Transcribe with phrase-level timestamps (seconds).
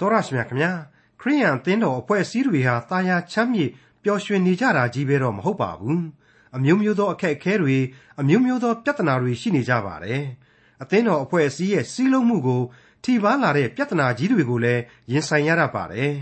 [0.00, 0.72] တော်ရရှိမြခင်ဗျာ
[1.20, 3.70] ခရိယန်အသင်းတော်အဖွဲ့အစည်းတွေဟာတာယာချမ်းမြေ့
[4.02, 6.02] ပျော်ရွှင်နေကြတာကြီးပဲတော့မဟုတ်ပါဘူး
[6.56, 7.76] အမျိုးမျိုးသောအခက်အခဲတွေ
[8.20, 10.22] အမျိုးမျိုးသောပြဿနာတွေရှိနေကြပါတယ်
[10.82, 12.62] အသင်းတော်အဖွဲ့အစည်းရဲ့စီးလုံးမှုကို
[13.04, 16.12] ထိပါလာတဲ့ပြဿနာကြီးတွေကိုလည်းရင်ဆိုင်ရတတ်ပါတယ်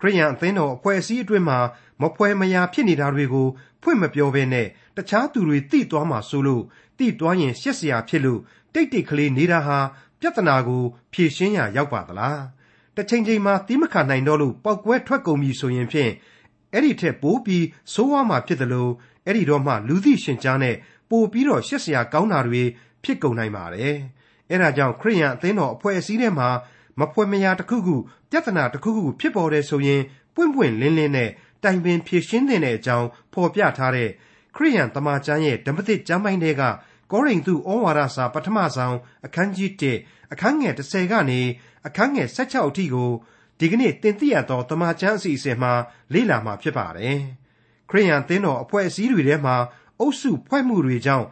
[0.00, 1.58] ခရိယန်အသင်းတော်အဖွဲ့အစည်းအတွင်းမှာ
[2.02, 3.46] မဖွဲမရာဖြစ်နေတာတွေကို
[3.82, 4.66] ဖွင့်မပြောဘဲနဲ့
[4.96, 6.64] တခြားသူတွေသိသွားမှဆိုလို့
[6.98, 8.40] သိသွားရင်ရှက်စရာဖြစ်လို့
[8.74, 9.78] တိတ်တိတ်ကလေးနေတာဟာ
[10.20, 10.82] ပြဿနာကို
[11.12, 12.40] ဖြေရှင်းရာရောက်ပါသလား
[12.96, 16.12] တစ်ချိန်ချိန်မှာသီးမခံနိုင်တော့လို့ပောက်ကွဲထွက်ကုန်ပြီဆိုရင်ဖြင့်
[16.72, 18.92] အဲ့ဒီထက်ပိုပြီးဆိုးဝါးမှဖြစ်တယ်လို့
[19.26, 20.76] အဲ့ဒီတော့မှလူသိရှင်ကြားနဲ့
[21.10, 22.62] ပိုပြီးတော့ရှက်စရာကောင်းတာတွေ
[23.02, 23.96] ဖြစ်ကုန်နိုင်ပါတယ်
[24.50, 26.48] အဲ့ဒါကြောင့်ခရိယန်အသင်းတော်အဖွဲ့အစည်းထဲမှာ
[27.00, 27.96] မဖွဲမရာတစ်ခုခု
[28.30, 30.02] ပြဿနာတစ်ခုခုဖြစ်ပေါ်တယ်ဆိုရင်
[30.34, 31.30] ပွင့်ပွင့်လင်းလင်းနဲ့
[31.62, 34.10] တိုင်ပင်ဖြေရှင်းတဲ့အကြောင်းဖော်ပြထားတဲ့
[34.56, 36.62] ခရိယန်တမန်ကျမ်းရဲ့ဓမ္မသစ်ကျမ်းပိုင်းတွေက
[37.12, 38.96] ကောရိန္သုဩဝါဒစာပထမဆုံး
[39.26, 39.70] အခန်းကြီး
[40.02, 41.40] 1အခန်းငယ်30ကနေ
[41.86, 43.10] အခန်းငယ်16အထိကို
[43.58, 45.72] ဒီကနေ့တင်ပြရသောတမန်ကျမ်းအစီအစဉ်မှာ
[46.12, 47.18] လေ့လာမှာဖြစ်ပါတယ်။
[47.90, 49.56] ခရိယန်သင်းတော်အဖွဲ့အစည်းတွေထဲမှာ
[50.00, 51.26] အုပ်စုဖွဲ့မှုတွေကြောင့်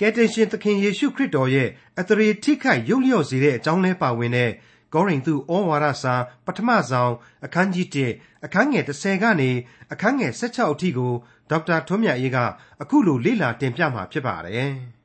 [0.00, 1.68] ကယ်တင်ရှင်သခင်ယေရှုခရစ်တော်ရဲ့
[2.00, 4.50] အသရေထိခိုက်ရုပ်လျော့စေတဲ့အကြောင်းလဲပါဝင်တဲ့
[4.94, 6.14] ကောရိန္သုဩဝါဒစာ
[6.46, 7.12] ပထမဆုံး
[7.44, 9.50] အခန်းကြီး1အခန်းငယ်30ကနေ
[9.92, 11.12] အခန်းငယ်16အထိကို
[11.50, 12.38] ဒေါက်တာထွန်းမြတ်ရေးက
[12.82, 14.74] အခုလိုလေ့လာတင်ပြမှာဖြစ်ပါတယ်။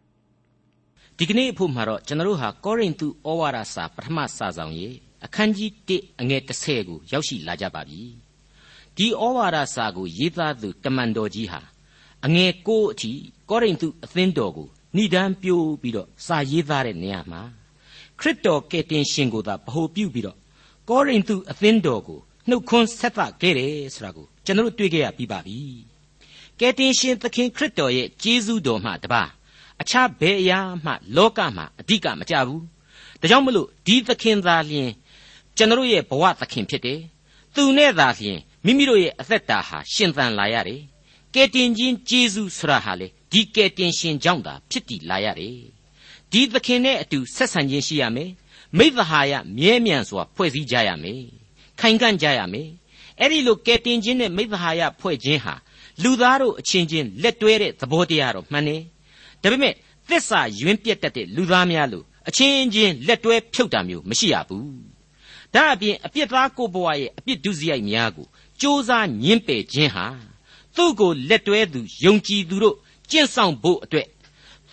[1.22, 4.89] ဒီကနေ့အဖို့မှာတော့ကျွန်တော်တို့ဟာကောရိန္သုဩဝါဒစာပထမစာဆောင်ရေ
[5.26, 8.02] အခန်းကြီး1အငယ်30ကိုရောက်ရှိလာကြပါပြီ။
[8.98, 11.61] ဒီဩဝါဒစာကိုရေးသားသူတမန်တော်ကြီးဟာ
[12.26, 13.11] အငယ်9အထိ
[13.50, 17.42] ကောရိန္သုအသင်းတော်ကိုဏိဒန်းပြိုးပြီးတော့စာရေးသားတဲ့နေရာမှာ
[18.20, 20.38] ခရစ်တော်ကယ်တင်ရှင်ကိုသာဗဟိုပြုပြီးတော့
[20.89, 25.58] ကောရိန္သုအသင်းတော်ကိုနှုတ်ခွန်းဆက်သခဲ့တယ်ဆိုတာကိုကျွန်တော်တို့တွေ့ကြရပြီးပါပြီ
[26.59, 29.23] ကယ်တင်ရှင်သခင်ခရစ်တော်ရဲ့ကျေးဇူးတော်မှတပါ
[29.82, 32.64] အခြားဘယ်အရာမှလောကမှာအဓိကမကြဘူး
[33.22, 34.92] ဒါကြောင့်မလို့ဒီသခင်သာလျှင်
[35.58, 37.02] ကျွန်တော်ရဲ့ဘဝသခင်ဖြစ်တယ်
[37.56, 40.82] သူနဲ့သာလျှင်မိမိတို့ရဲ့အသက်တာဟာရှင်သန်လာရတယ်
[41.34, 45.58] ကယ်တင်ခြင်းကျေးဇူးဆိုတာဟာလေဒီကယ်တင်ရှင်ကြောင့်သာဖြစ်တည်လာရတယ်
[46.32, 48.32] ဒီသခင်နဲ့အတူဆက်ဆံခြင်းရှိရမယ်
[48.78, 51.23] မိသဟာယမြဲမြံစွာဖွဲ့စည်းကြရမယ်
[51.80, 52.70] ခိုင်ခံ့ကြရမယ်
[53.20, 55.56] အဲ့ဒီလိုကယ်တင်ခြင်းနဲ့မိသဟာယဖွဲ့ခြင်းဟာ
[56.04, 58.84] လူသားတို့အချင်းချင်းလက်တွဲတဲ့သဘောတရားတော့မှန်တယ်
[59.44, 59.73] ဒါပေမဲ့
[60.10, 64.89] သစ္စာယွင်းပြတ်တတ်တဲ့လူသားများလို့အချင်းချင်းလက်တွဲဖြုတ်တာမျိုးမရှိရဘူး
[65.54, 68.30] ဒါအပြင်အပြစ်သားကိုဘဝရဲ့အပြစ်ဒုစရိုက်များကိုစ
[68.61, 68.89] 조사
[69.23, 70.05] ညှင်းပယ်ခြင်းဟာ
[70.76, 72.76] သူ့ကိုလက်တွဲသူယုံကြည်သူတို့
[73.11, 74.08] ကျင့်ဆောင်ဖို့အတွက်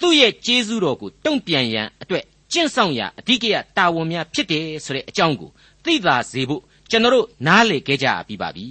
[0.01, 5.51] သူ့ရဲ့ကျေးဇူးတော်ကိုတုံ့ပြန်ရန်အတွက်ကျင့်ဆောင်ရာအဓိကရတာဝန်များဖြစ်တယ်ဆိုတဲ့အကြောင်းကို
[5.85, 8.67] သိသာစေဖို့ကျွန်တော်တို့နားလေခဲ့ကြပြီးပါပြီ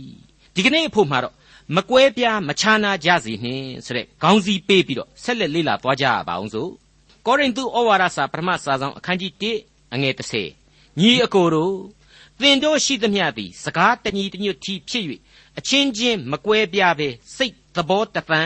[0.54, 1.34] ဒီကနေ့အဖို့မှာတော့
[1.74, 6.72] မကွဲပြားမခြားနာကြစေနှင့်ဆိုတဲ့ခေါင်းစည်းပေးပြီးတော့ဆက်လက်လေ့လာသွားကြရပါအောင်စို့
[7.26, 9.32] ကောရိန္သုဩဝါဒစာပထမစာဆောင်အခန်းကြီး
[9.64, 11.76] 1အငယ်30ညီအကိုတို့
[12.42, 15.06] သင်တို့ရှိသမျှသည်စကားတညီတညွတ်ထီဖြစ်၍
[15.58, 18.42] အချင်းချင်းမကွဲပြားပဲစိတ်သဘောတသံ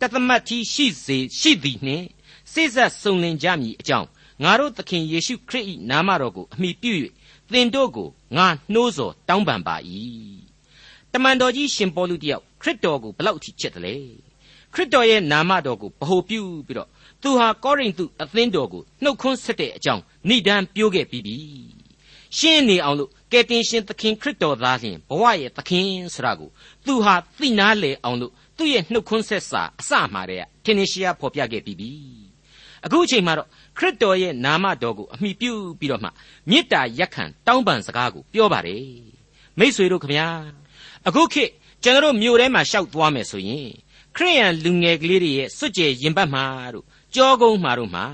[0.00, 2.06] တသမတ်ထီရှိစေရှိသည်နှင့်
[2.52, 4.08] စိစက်စုံလင်ကြမည်အကြောင်း
[4.42, 6.92] ငါတို့သခင်ယေရှုခရစ်၏နာမတော်ကိုအမိပြု၍
[7.52, 9.76] သင်တို့ကိုငါနှိုးဆော်တောင်းပန်ပါ၏
[11.12, 13.94] တမန်တော်ကြီးရှင်ပေါလုတယောက်ခရစ်တော်ကိုဘလောက်ထိချစ်တယ်လဲ
[14.72, 16.88] ခရစ်တော်ရဲ့နာမတော်ကိုဗဟိုပြုပြီးတော့
[17.22, 21.36] သူဟာကောရိန္သုအသင်းတော်ကိုနှုတ်ခွန်းဆက်တဲ့အကြောင်းဏိဒံပြောခဲ့ပြီးပြီ
[22.38, 26.50] ရှင်းနေအောင်လို့ကယ်တင်ရှင်သခင်ခရစ်တော်သားလျှင်ဘဝရဲ့သခင်ဆိုတာကို
[26.86, 31.90] သူဟာသိနာလေအောင်လို့သူ့ရဲ့နှုတ်ခွန်းဆက်စာအစမှာတည်းကထင်ရှားဖော်ပြခဲ့ပြီးပြီ
[32.84, 36.08] အခုအချိန်မှာတော့ခရစ်တော်ရဲ့နာမတော်ကိုအမိပြုပြီးတော့မှ
[36.50, 38.86] မေတ္တာရက်ခံတောင်းပန်စကားကိုပြောပါတယ်
[39.58, 40.28] မိษွေတို့ခမညာ
[41.08, 41.50] အခုခေတ်
[41.82, 43.68] ကျွန်တော်မြို့ထဲမှာရှောက်သွားမယ်ဆိုရင်
[44.16, 48.06] ခရိယန်လူငယ်ကလေးတွေရဲ့စွတ်ကြဲရင်ပတ်မှာတို့ကြောကုန်းမှာတို့မှာ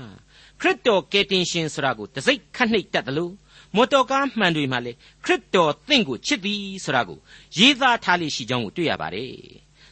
[0.59, 3.33] ခရစ်တော်ကယ်တင်ရှင်ဆိုတာကိုတစိ့ခတ်နှိပ်တတ်တယ်လို့
[3.75, 4.91] မော်တော်ကားမှန်တွေမှာလေ
[5.25, 7.19] ခရစ်တော်သင်ကိုချစ်သည်ဆိုတာကို
[7.57, 9.33] ရေးသားထားလိရှိကြောင်းကိုတွေ့ရပါတယ်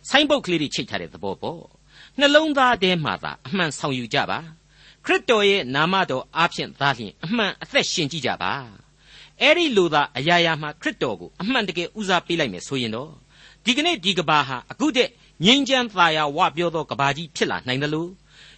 [0.10, 1.64] ဆိုင်းပုတ်ကလေးတွေချိတ်ထားတဲ့သဘောပေါ့
[2.20, 4.40] နှလုံးသားထဲမှာသာအမှန်ဆောင်ယူကြပါ
[5.06, 8.54] ခရစ်တော်ရဲ့နာမတော်အားဖြင့်သာလျှင်အမှန်အသက်ရှင်ကြည့်ကြပါ
[9.42, 13.12] အဲ့ဒီလိုသာအရာရာမှာခရစ်တော်ကိုအမှန်တကယ်ဦးစားပေးလိုက်မယ်ဆိုရင်တော့
[13.66, 15.12] ဒီကနေ့ဒီကဘာဟာအခုတည်း
[15.46, 18.10] ငြိမ်းချမ်းသာယာဝပြောသောကဘာကြီးဖြစ်လာနိုင်တယ်လို့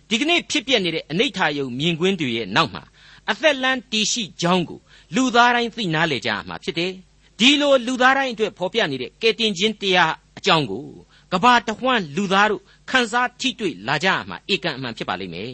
[0.10, 2.84] ဒီကနေ့ဖြစ်ပျက်နေတဲ့အနိဋ္ဌာယုံမြင်ကွင်းတွေရဲ့နောက်မှာ
[3.32, 4.80] အသက်လန်းတည်ရှိကြောင်းကို
[5.16, 6.92] လူသားတိုင်းသိနာလေကြမှာဖြစ်တယ်
[7.40, 10.86] ဒီလိုလူသားတိုင်းအတွက်ဖော်ပြနေတဲ့ကယ်တင်ခြင်းတရားအကြောင်းကို
[11.32, 15.54] ကဘာတဝှမ်းလူသားတို့ခန်းစားထိတွေ့လာကြမှာဧကန်အမှန်ဖြစ်ပါလိမ့်မယ်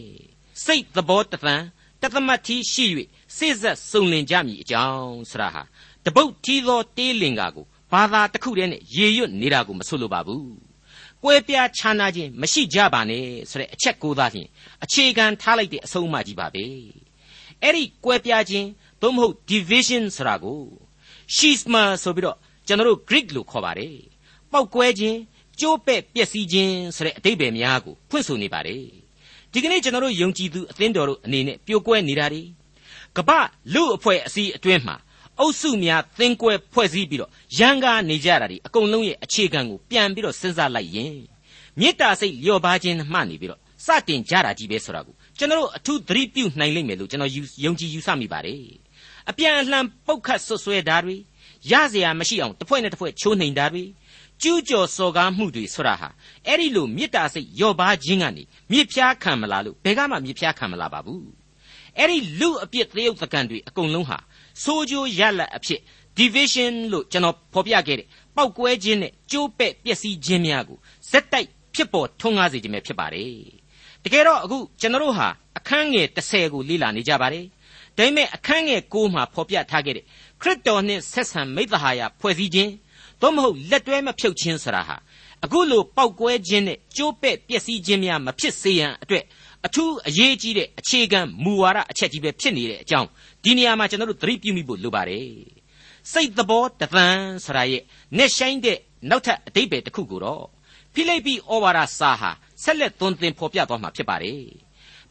[0.66, 1.56] စိတ်သဘောတသံ
[2.02, 2.86] တသမတ်ထီရှိ၍
[3.38, 5.64] စိစက်စုံလင်ကြမည်အကြောင်းဆရာဟာ
[6.06, 10.46] တပုတ်ထီသောတေးလင်္ကာကိုဘာသာတစ်ခုတည်းနဲ့ရေရွတ်နေတာကိုမဆိုလိုပါဘူး
[11.24, 14.48] ကွဲပြားခြားနာခြင်းမရှိကြပါနဲ့ဆိုတဲ့အချက်ကိုသာဖြင့်
[14.84, 16.66] အခြေခံထားလိုက်တဲ့အဆုံးအမကြီးပါပဲ
[17.62, 18.68] အဲ့ဒီကွဲပြားခြင်း
[19.02, 20.62] သို့မဟုတ် division ဆိုတာကို
[21.36, 22.38] schisma ဆိုပြီးတော့
[22.68, 23.98] ကျွန်တော်တို့ Greek လို့ခေါ်ပါတယ်
[24.52, 25.18] ပောက်ကွဲခြင်း
[25.60, 28.84] ကျိုးပဲ့ပျက်စီးခြင်းဆိုတဲ့အတိတ်ပဲများကိုဖွင့်ဆိုနေပါတယ်
[29.52, 32.42] ဒီကနေ့ကျွန်တော်တို့ယုံကြည်သူအသင်းတော်တို့အနေနဲ့ပြိုကွဲနေတာတွေ
[33.17, 33.31] ကပ္ပ
[33.75, 34.97] လူအဖွဲ့အစည်းအတွင်းမှာ
[35.41, 41.15] အုပ်စုများသင်ကွဲဖွဲ့စည်းပြီးတော့ရန်ကားနေကြတာဒီအကုန်လုံးရဲ့အခြေခံကိုပြန်ပြီးတော့စဉ်းစားလိုက်ရင်
[41.81, 47.33] မေတ္တာစိတ်လျော့ပါခြင်းမှနေပြီးတော့စတင်ကြတာကြီးပဲဆိုတာကိုကျွန်တော်တို့အထူးသတိပြုနိုင်လိမ့်မယ်လို့ကျွန်တော်
[47.65, 48.59] ယုံကြည်ယူဆမိပါတယ်
[49.31, 51.17] အပြန်အလှန်ပုတ်ခတ်ဆွဆွဲတာတွေ
[51.71, 53.85] ရเสียမရှိအောင်တစ်ဖွဲ့နဲ့တစ်ဖွဲ့ချိုးနှိမ်တာတွေ
[54.43, 56.09] ကျူးကျော်စော်ကားမှုတွေဆိုတာဟာ
[56.47, 61.25] အဲ့ဒီလိုမေတ္တာစိတ်လျော့ပါခြင်းကနေမြစ်ဖျားခံမလားလို့ဘယ်ကမှမြစ်ဖျားခံမလားပါဘူး
[62.00, 64.18] အဲ့ဒီလူအပြစ်သရုပ်သကန်တွေအကုန်လုံးဟာ
[64.64, 65.80] ဆိုးကျိုးရလတ်အဖြစ်
[66.20, 70.78] division လို့ကျွန်တော်ဖော်ပြခဲ့တဲ့ပောက်ကွဲခြင်းနဲ့ကျိုးပဲ့ပျက်စီးခြင်းများကို
[71.12, 73.32] ဇက်တိုက်ဖြစ်ပေါ်ထွန်းကားစေခြင်းပဲဖြစ်ပါတယ်
[74.04, 75.28] တကယ်တော့အခုကျွန်တော်တို့ဟာ
[75.58, 77.46] အခန်းငယ်30ကိုလေ့လာနေကြပါတယ်
[77.98, 80.06] ဒါပေမဲ့အခန်းငယ်9မှာဖော်ပြထားခဲ့တဲ့
[80.42, 82.72] ခရစ်တော်နှင့်ဆက်ဆံမိသဟာယဖွဲ့စည်းခြင်း
[83.22, 84.96] သို့မဟုတ်လက်တွဲမဖြုတ်ခြင်းဆိုတာဟာ
[85.44, 89.24] အခုလိုပောက်ကွဲခြင်းနဲ့ကျိုးပဲ့ပျက်စီးခြင်းများမဖြစ်စေရန်အတွက်
[89.66, 93.08] အထူးအရေးကြီးတဲ့အခြေခံမူဝါဒအချက်ကြီးပဲဖြစ်နေတဲ့အကြောင်း
[93.44, 95.30] ဒီနေရာမှာကျွန်တော်တို့သတိပြုမိဖို့လိုပါတယ်
[96.12, 97.82] စိတ်သဘောတသန်ဆရာရဲ့
[98.18, 98.78] နဲ့ဆိုင်တဲ့
[99.10, 100.46] နောက်ထပ်အတိတ်ပဲတစ်ခုကိုတော့
[100.94, 102.32] ဖိလိပ္ပိဩဝါဒစာဟာ
[102.64, 104.44] ဆက်လက်သွန်သင်ဖော်ပြသွားမှာဖြစ်ပါတယ်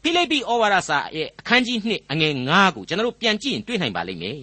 [0.01, 4.41] ဖိလိပ္ပိဩဝါဒစာရဲ့အခန်းကြီး2အငယ်9ကိုကျွန်တော်တို့ပြန်ကြည့်ရင်တွေ့နိုင်ပါလိမ့်မယ်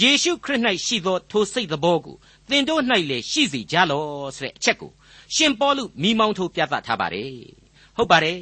[0.00, 2.16] ယေရှုခရစ်၌ရှိသောထိုစိတ်သဘောကို
[2.48, 4.04] သင်တို့၌လည်းရှိစေကြလော
[4.36, 4.90] ဆိုတဲ့အချက်ကို
[5.34, 7.34] ရှင်ပေါလုမိမောင်းထိုးပြသထားပါတယ်
[7.96, 8.38] ဟုတ်ပါတယ်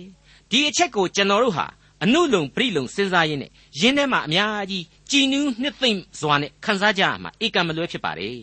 [0.51, 1.67] ဒီအချက်ကိုကျွန်တော်တို့ဟာ
[2.05, 3.51] အနုလုံပြိလုံစဉ်းစားရင်းနဲ့
[3.81, 8.35] ရင်းထဲမှာအများကြီးကြည်နူးနှစ်သိမ့်စွာနဲ့ခံစားကြရမှာဧကံမလွဲဖြစ်ပါတယ်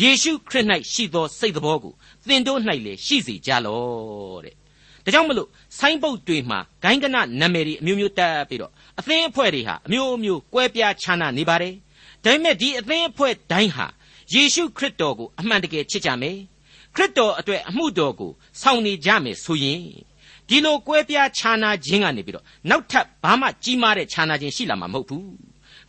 [0.00, 1.92] ယေရှုခရစ်၌ရှိသောစိတ်တော်ကို
[2.26, 4.54] သင်တို့၌လည်းရှိစေကြလောတဲ့
[5.04, 5.48] ဒါကြောင့်မလို့
[5.78, 11.74] ဆိုင်းပုတ်တွေမှာဂိုင်းကနနာမည်တွေအမျိုးမျိုးတက်ပြီးတော့အသင်းအဖွဲ့တွေဟာအမျိုးမျိုးကွဲပြားခြားနာနေပါတယ်
[12.24, 13.86] ဒါပေမဲ့ဒီအသင်းအဖွဲ့တိုင်းဟာ
[14.32, 16.38] ယေရှုခရစ်တော်ကိုအမှန်တကယ်ချစ်ကြမယ်
[16.94, 19.82] ခရစ်တော်အတွက်အမှုတော်ကိုဆောင်နေကြမယ်ဆိုရင်
[20.48, 25.26] ဒီလိုကွဲပြားခြားနာခြင်းကနေပြီးတော့နောက်ထပ်ဘာမှကြီးမားတဲ့ခြားနာခြင်းရှိလာမှာမဟုတ်ဘူး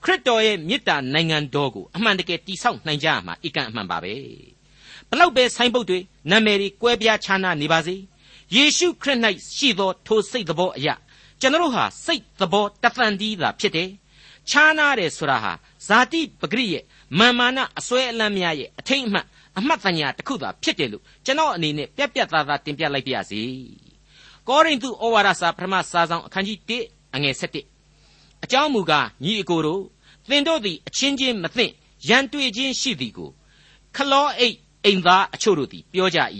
[0.03, 4.13] ခရစ်တော်ရဲ့မေတ္တာနိုင်ငံတော်ကိုအမှန်တကယ်တည်ဆောက်နိုင်ကြရမှာအကန့်အမှန်ပါပဲ
[5.09, 5.99] ဘလောက်ပဲဆိုင်းပုတ်တွေ
[6.31, 7.95] နာမည်တွေကွဲပြားခြားနာနေပါစေ
[8.55, 9.19] ယေရှုခရစ်၌
[9.55, 10.95] ရှိသောထိုစိတ်သဘောအရာ
[11.41, 13.89] ကျွန်တော်ဟာစိတ်သဘောတသန်တီးသာဖြစ်တယ်
[14.49, 15.53] ခြားနာတယ်ဆိုတာဟာ
[15.87, 16.83] ဇာတိပဂရိရဲ့
[17.19, 19.25] မာမာနအစွဲအလန်းများရဲ့အထိတ်အမှတ်
[19.57, 23.41] အမှတ်တညာတစ်ခုသာဖြစ်တယ်လို့ကျွန်တော်အနေနဲ့ပြက်ပြက်သားသားတင်ပြလိုက်ပါရစေ
[24.49, 26.57] ကောရိန္သုဩဝါဒစာပထမစာဆောင်အခန်းကြီး
[26.87, 27.35] 1အငယ်
[27.91, 29.83] 7အကြောင်းမူကားညီအကိုတို့
[30.29, 31.65] သင်တို့သည်အချင်းချင်းမသိ
[32.07, 33.29] ရန်တွေ့ခြင်းရှိသည်ကို
[33.95, 34.55] ခလောအိတ်
[34.85, 36.19] အိမ်သားအချို့တို့သည်ပြောကြ၏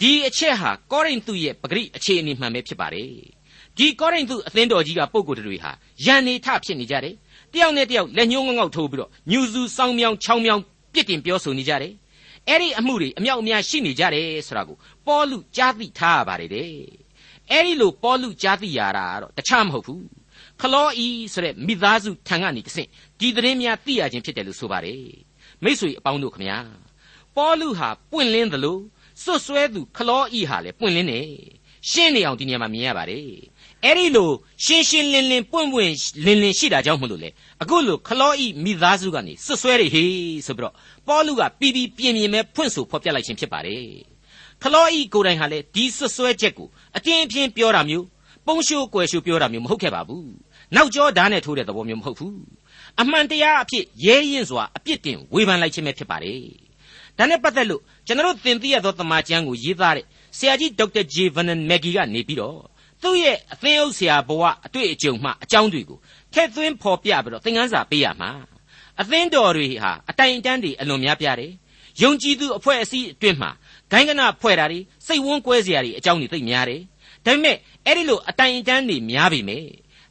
[0.00, 3.10] ဒီအချက်ဟာကောရိန္သုရဲ့ပဂရိအခြေအနေမှန်ပဲဖြစ်ပါတယ်
[3.76, 5.70] ဒီကောရိန္သုအသင်းတော်ကြီးကပုံကိုယ်တွေဟာ
[6.04, 7.14] ယန်နေထဖြစ်နေကြတယ်
[7.52, 10.62] တယောက်နဲ့တယောက်လက်ညှိုးငေါက်ထိုးပြီးတော့ညူစုစောင်းမြောင်းချောင်းမြောင်း
[10.92, 11.92] ပြစ်တင်ပြောဆိုနေကြတယ်
[12.48, 14.76] အဲ့ဒီအမှုတွေအမြောက်အများရှိနေကြတယ်ဆိုတာကို
[15.06, 16.72] ပေါလုကြားသိထားရပါတယ်တဲ့
[17.50, 20.06] အဲ့ဒီလိုပေါလုကြားသိရတာကတော့တခြားမဟုတ်ဘူး
[20.60, 22.88] ခလောဤဆိုတဲ့မိသားစုထံကနေတဆင့်
[23.20, 25.04] ဒီသတင်းများသိရခြင်းဖြစ်တယ်လို့ဆိုပါတယ်
[25.64, 26.58] မိษွေအပေါင်းတို့ခမညာ
[27.36, 28.78] ပေါလုဟာပွင့်လင်းသလို
[29.22, 31.20] စွတ်စွဲသူခလောဤဟာလည်းပွင့်လင်းနေ
[31.90, 33.28] ရှင်းနေအောင်ဒီနေရာမှာမြင်ရပါတယ်
[33.84, 34.30] အဲ့ဒီလို
[34.64, 35.92] ရှင်းရှင်းလင်းလင်းပွင့်ပွင့်
[36.24, 37.30] လင်းလင်းရှိတာကြောင့်မလို့လေ
[37.62, 40.74] အခုလိုခလောဤမိသားစုကနေစွတ်စွဲတွေဟေးဆိုပြီးတော့
[41.06, 43.84] ပေါလုကပြီးပြီးပြင်းပြင်းပဲဖွင့်ဆိုဖော်ပြလိုက်ခြင်းဖြစ်ပါတယ်
[44.62, 48.06] ခလောဤကိုယ်တိုင်ဟာလေဒီစွတ်စွဲချက်ကိုအတင်းအပြင်းပြောတာမျိုး
[48.46, 50.28] ပုံရှိုးကွယ်ရှိုးပြောတာမျိုးမဟုတ်ခဲ့ပါဘူး
[50.74, 52.38] နောက်ကျောဓာတ်နဲ့ထိုးတဲ့သဘောမျိုးမဟုတ်ဘူး
[53.00, 56.40] အမှန်တရားအဖြစ်ရဲရင်စွာအပြစ်တင်ဝေဖန်လိုက်ခြင်းပဲဖြစ်ပါတယ်
[57.18, 60.06] ဒါနဲ့ပတ်သက်လို့ကျွန်တော်သင်သိရသောတမန်ကျမ်းကိုရေးသားတဲ့
[60.36, 62.58] ဆရာကြီးဒေါက်တာဂျေဗန်နန်မက်ဂီကနေပြီးတော့
[63.06, 65.98] သူ့ရဲ့အသင်းအုပ်ဆရာဘဝအတွေ့အကြုံမှအကြောင်းတွေကို
[66.32, 68.30] ထည့်သွင်းဖော်ပြပြီးတော့သင်ခန်းစာပေးရမှာ
[69.00, 71.52] အသင်းတော်တွေဟာအတိုင်အတန်းတွေအလွန်များပြားတယ်
[72.02, 73.50] ယုံကြည်သူအဖွဲ့အစည်းအတွင်းမှာ
[73.90, 76.80] ဂိုင်းကနဖွဲ့တာတွေစိတ်ဝန်းကွဲစရာတွေအကြောင်းတွေသိများတယ်
[77.24, 79.66] ဒါပေမဲ့အဲ့ဒီလိုအတိုင်အတန်းတွေများပြီမယ်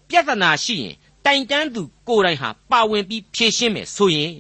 [0.10, 4.34] ပြဿနာရှိရင်တိုင်တန်းသူကိုယ်တိုင်ဟာပါဝင်ပြီးဖြေရှင်းမယ်ဆိုရင်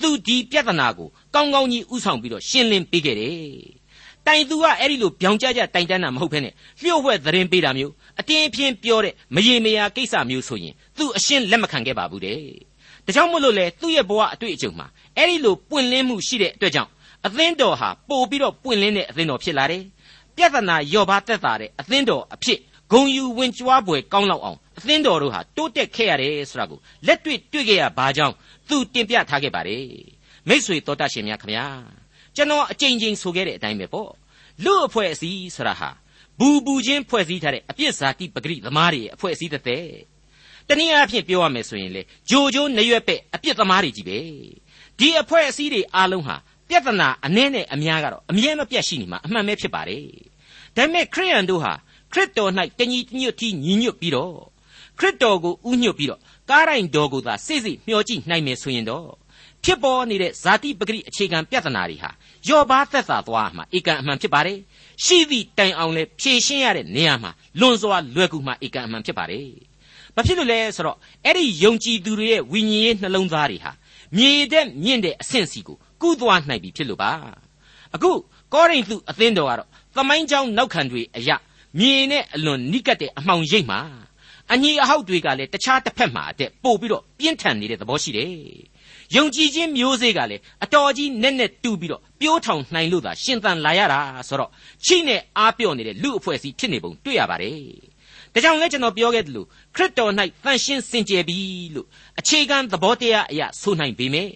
[0.00, 3.81] သူဒီပြဿနာကိုကောင်းကောင်းကြီးဥဆောင်ပြီးတော့ရှင်းလင်းပေးခဲ့တယ်
[4.26, 6.52] တိုင်သူကအဲ့ဒီလိုပြောင်ကြကြတိုင်တန်းတာမဟုတ်ဘဲနဲ့
[6.82, 12.38] လျှို့ဝှက်သတင်းပေးတာမျိုးအတင်းအဖျင်းပြောတဲ့မရေမရာကိစ္စမျိုးဆိုရင်သူအရှင်းလက်မခံခဲ့ပါဘူးတဲ့
[13.06, 14.86] ဒါကြောင့်မို့လို့လေသူ့ရဲ့ဘဝအတွေ့အကြုံမှာ
[15.16, 16.90] အဲ့ဒီလိုပွင့်လင်းမှုရှိတဲ့အတွက်ကြောင့်
[17.26, 19.82] အသင်းတော်ဟာပို့ပြီးတော့ပွင့်လင်းတဲ့အသင်းတော်ဖြစ်လာတယ်
[20.36, 22.58] ပြဿနာလျော့ပါတက်တာတဲ့အသင်းတော်အဖြစ်
[22.92, 28.34] ဂုံယူဝင်ကြွားပွဲကောင်းလောက်အောင်အသင်းတော်တို့ဟာတိုးတက်ခဲ့ရတယ်ဆိုတာကိုလက်တွေ့တွေ့ခဲ့ရပါကြောင်း
[28.68, 29.86] သူတင်ပြထားခဲ့ပါတယ်
[30.48, 31.66] မိษွေတော်တတ်ရှင်များခမညာ
[32.36, 34.10] ကျွန်တော်အကြိမ်ကြိမ်ဆိုခဲ့တဲ့အတိုင်းပဲပေါ့
[34.64, 35.90] လူအဖွဲ့အစည်းဆိုတာဟာ
[36.38, 39.86] ဘူဘူချင်းဖွဲ့စည်းထားတဲ့အပြစ်ဇာတိပဂရိသမားတွေရဲ့အဖွဲ့အစည်းတစ်တဲ့
[40.68, 44.18] တနည်းအားဖြင့်ပြောရမယ်ဆိုရင်လေဂျိုဂျိုနေရွက်ပဲ့အပြစ်သမားတွေကြီးပဲ
[44.98, 46.36] ဒီအဖွဲ့အစည်းတွေအားလုံးဟာ
[46.68, 50.06] ပြဿနာအနည်းနဲ့အများကတော့အမြဲမပြတ်ရှိနေမှာအမှန်ပဲဖြစ်ပါတယ်
[50.76, 51.72] ဒါပေမဲ့ခရိယန်တို့ဟာ
[52.12, 54.34] ခရစ်တော်၌တညီညွတ်တီညီညွတ်ပြီးတော့
[54.98, 56.20] ခရစ်တော်ကိုဥညွတ်ပြီးတော့
[56.50, 59.06] ကားတိုင်းတော်ကိုသာစိတ်စိတ်မျှော်ကြည့်နိုင်မယ်ဆိုရင်တော့
[59.64, 62.10] ဖြစ်ပေါ်နေတဲ့ဇာတိပဂရိအခြေခံပြဿနာတွေဟာ
[62.48, 64.58] ယောပါသက်သာသွားမှာဧကန်အမှန်ဖြစ်ပါတယ်
[65.04, 69.48] ရှိသည့်တိုင်အောင်လဲဖြေရှင်းရတဲ့နေရာမှာလွန်စွာလွယ်ကူမှဧကန်အမှန်ဖြစ်ပါတယ်
[70.14, 73.72] ဘာဖြစ်လို့လဲဆိုတော့အဲ့ဒီယုံကြည်သူတွေရဲ့ဝိညာဉ်ရေးနှလုံးသားတွေဟာ
[74.16, 77.12] မြေတဲ့မြင့်တဲ့အဆင့်စီကိုကူးသွားနိုင်ပြီဖြစ်လို့ပါ
[77.94, 78.10] အခု
[78.52, 81.36] ကောရိန္သုအသင်းတော်ကတော့သမိုင်းကြောင်းနောက်ခံတွေအရာ
[81.78, 83.80] မြေနဲ့အလွန်နိကတ်တဲ့အမှောင်ရိပ်မှာ
[84.52, 88.32] အညီအဟောက်တွေကလည်းတခြားတစ်ဖက်မှာအတဲ့ပို့ပြီးတော့ပြင်းထန်နေတဲ့သဘောရှိတယ်။
[89.16, 94.50] ယုံကြည်ခြင်းမျိုးစေ့ကလည်းအတော်ကြီးနဲ့နဲ့တူပြီးတော့ပြိုးထောင်နိုင်လို့သာရှင်သန်လာရတာဆိုတော့
[94.84, 97.56] ချိနဲ့အားပြော့နေတဲ့လူအဖွဲ့အစည်းဖြစ်နေပုံတွေ့ရပါတယ်။
[98.32, 100.12] ဒါကြောင့်လဲကျွန်တော်ပြောခဲ့သလိုခရစ်တော်၌
[100.44, 101.38] တန်ရှင်းစင်ကြယ်ပြီ
[101.74, 101.86] လို့
[102.20, 104.32] အခြေခံသဘောတရားအရာဆိုနိုင်ပေမယ့်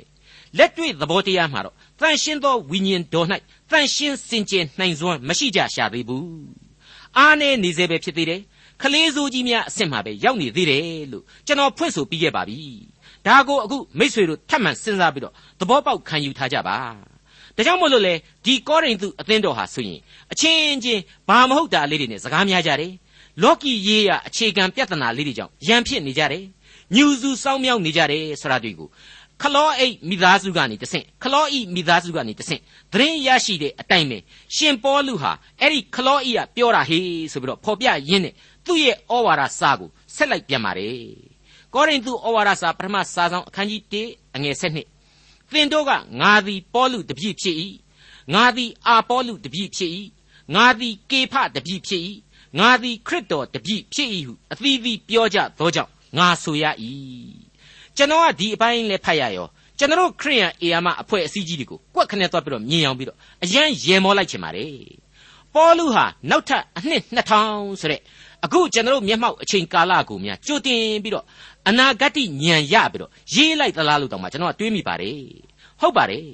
[0.59, 3.26] လက်တွေ့သဘောတရားမှာတော့တန်ရှင်းသောဝိညာဉ်တော်၌
[3.71, 6.26] တန်ရှင်းစင်ကြယ်နိုင်စွမ်းမရှိကြရှာသေးဘူး။
[7.18, 8.40] အားနဲ့နေစေပဲဖြစ်သေးတယ်။
[8.83, 12.59] ခလေးစိုးကြီးများအဆင့်မှာပဲရောက်နေသေးတယ်လို့ကျွန်တော်ဖွင့်ဆိုပြီးခဲ့ပါပြီ
[13.26, 16.76] ဒါကိုအခုမိษွေတို့ထပ်မံစဉ်းစားပြီးတော့သဘောပေါက်ခံယူထားကြပါ
[17.56, 18.14] ဒါကြောင့်မို့လို့လေ
[18.45, 20.00] ဒီကောရိန္သုအသင်းတော်ဟာဆိုရင်
[20.33, 22.92] အချင်းချင်းဘာမဟုတ်တာလေးတွေနဲ့စကားများကြတယ်
[23.42, 26.45] လောကီရေးရအခြေခံပြဿနာလေးတွေကြောင့်ရန်ဖြစ်နေကြတယ်
[26.95, 28.88] ညူစုစောင်းမြောက်နေကြတယ်ဆိုတာတွေကို
[29.42, 32.61] ခလောအိတ်မိသားစုကနေတဆင့်ခလောအိမိသားစုကနေတဆင့်
[32.92, 34.18] သတင်းရရှိတဲ့အတိုင်းပဲ
[34.56, 38.35] ရှင်ပေါလုဟာအဲ့ဒီခလောအိကပြောတာဟေးဆိုပြီးတော့ဖော်ပြရင်းနဲ့
[38.66, 41.36] သူ့ရဲ့ဩဝါဒစာကိုဆက်လိုက်ပြန်ပါတယ်
[41.75, 47.57] ကောရိန္သုဩဝါဒစာပထမစာဆောင်အခန်းကြီး1အငယ်7သင်တို့ကငါသည်ပေါလုတပည့်ဖြစ်၏
[48.35, 49.91] ငါသည်အာပေါလုတပည့်ဖြစ်၏
[50.55, 52.03] ငါသည်ကေဖတပည့်ဖြစ်၏
[52.59, 56.65] ငါသည်ခရစ်တော်တပည့်ဖြစ်၏ဟုအသီးသီးပြောကြသောကြောင့်ငါဆိုရ၏
[57.97, 64.73] ကျွန်တော်ကဒီအပိုင်းလဲဖတ်ရရောကျွန်တော်ခရိယန်အေယာမအဖွဲ့အစည်းကြီးတွေကိုကွက်ခနဲ့သွားပြီးတော့မြင်အောင်ပြီးတော့အရန်ရေမောလိုက်ချင်ပါတယ်
[65.55, 68.01] ပေါလုဟာနောက်ထပ်အနှစ်2000ဆိုတဲ့
[68.45, 71.25] အခုကျွန်တော်မျက်မှောက်အချိန်ကာလကိုများကြိုတင်ပြီးတော့
[71.69, 75.19] အနာဂတ်ညံရပြီးတော့ရေးလိုက်သလားလို့တောင်မှကျွန်တော်ကတွေးမိပါတယ်
[75.81, 76.26] ဟုတ်ပါတယ်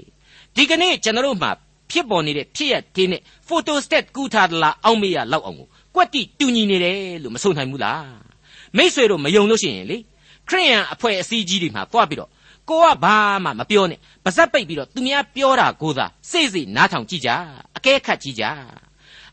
[0.57, 1.49] ဒီကနေ့ကျွန်တော်မှ
[1.91, 8.07] ဖြစ်ပေါ်နေတဲ့ဖြစ်ရတဲ့နဲ့ photostat ကူထားသလားအောက်မေ့ရလောက်အောင်ကိုကွက်တိတူညီနေတယ်လို့မဆိုနိုင်ဘူးလား
[8.77, 9.99] မိษွေတို့မယုံလို့ရှိရင်လေ
[10.49, 12.31] ခရိယန်အဖွဲ့အစည်းကြီးတွေမှာသွားပြီးတော့
[12.69, 17.31] ကိုကဘာမှမပြောနဲ့ပါဇက်ပိတ်ပြီးတော့သူများပြောတာကိုသာစိတ်စိတ်နားထောင်ကြည့်ကြ
[17.77, 18.45] အကဲခတ်ကြည့်ကြ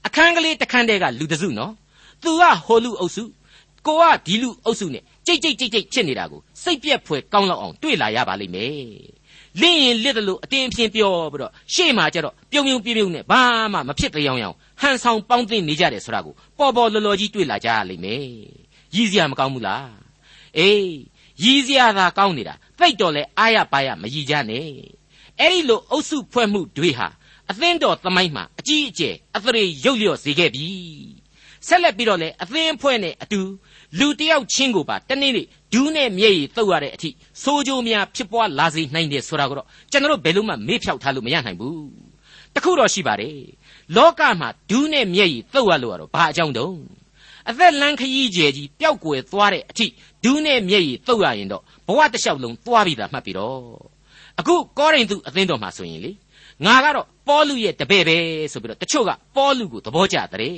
[0.05, 1.73] အခန်းကလေးတစ်ခန်းတည်းကလူတစုနော်
[2.23, 3.23] သူကဟိုလူအုပ်စု
[3.85, 8.75] ကိုကဒီလူအုပ်စုနဲ့ကြိတ်ကြိတ်ကြိတ်ကြိတ်ဖြစ်နေတာကိုစိတ်ပြက်ဖွယ်ကောင်းလောက်အောင်တွေ့လာရပါလိမ့်မယ်
[9.61, 13.41] လင်းရင်လစ်တယ်လို့အတင်းအဖျင်းပြောပြီးတော့ရှေ့မှာကျတော့ပြုံပြုံပြပြုံနဲ့ဘာ
[13.73, 18.23] မှမဖြစ်တဲ့အောင်အောင်ဟန်ဆောင်ပေါင်းသိနေကြတယ်ဆိုတာကိုပေါ်ပေါ်လော်လော်ကြီးတွေ့လာကြရလိမ့်မယ်
[18.95, 19.89] ရည်စရာမကောင်းဘူးလား
[20.57, 20.91] အေး
[21.43, 24.65] ရည်စရာသာကောင်းနေတာသိတ်တော်လဲအားရပါရမရည်ကြနဲ့
[25.39, 27.07] အဲ့ဒီလိုအုပ်စုဖွဲ့မှုတွေဟာ
[27.49, 30.67] အသင်းတော်သမိုင်းမှာအကြီးအကျယ်အသရေရုပ်လျော့စေခဲ့ပြီ
[31.67, 33.41] ဆက်လက်ပြီးတော့လည်းအသင်းအဖွဲ့နဲ့အတူ
[33.99, 37.09] လူတယောက်ချင်းကိုပါတနေ့နေ့ဒူးနဲ့မျက်ရည်တုပ်ရတဲ့အထိ
[37.43, 41.79] စိုးကြိုးများဖြစ်ပွားလာစေနိုင်တယ်ဆိုတာကိုတော့ကျွန်တော်တို့ဘယ်လို့မှမေ့ဖြောက်ထားလို့မရနိုင်ဘူး
[42.55, 43.37] တခုတော့ရှိပါတယ်
[43.95, 46.77] လောကမှာဒူးနဲ့မျက်ရည်တုပ်ရလို့ကတော့ဘာအကြောင်းတုံး
[47.49, 49.85] အသက်လန်းခရီးကျယ်ကြီးပျောက်ကွယ်သွားတဲ့အထိ
[50.23, 53.59] ဒူးနဲ့မျက်ရည်တုပ်ရရင်တော့ဘဝတစ်လျှောက်လုံးသွားပြီးသားမှတ်ပြီးတော့
[54.39, 56.11] အခုကောရိန္သုအသင်းတော်မှာဆိုရင်လေ
[56.65, 58.17] ငါကတော့ပေါလုရဲ့တပည့်ပဲ
[58.51, 60.57] ဆိုပြီးတော့တချို့ကပေါလုကိုသဘောကျတဲ့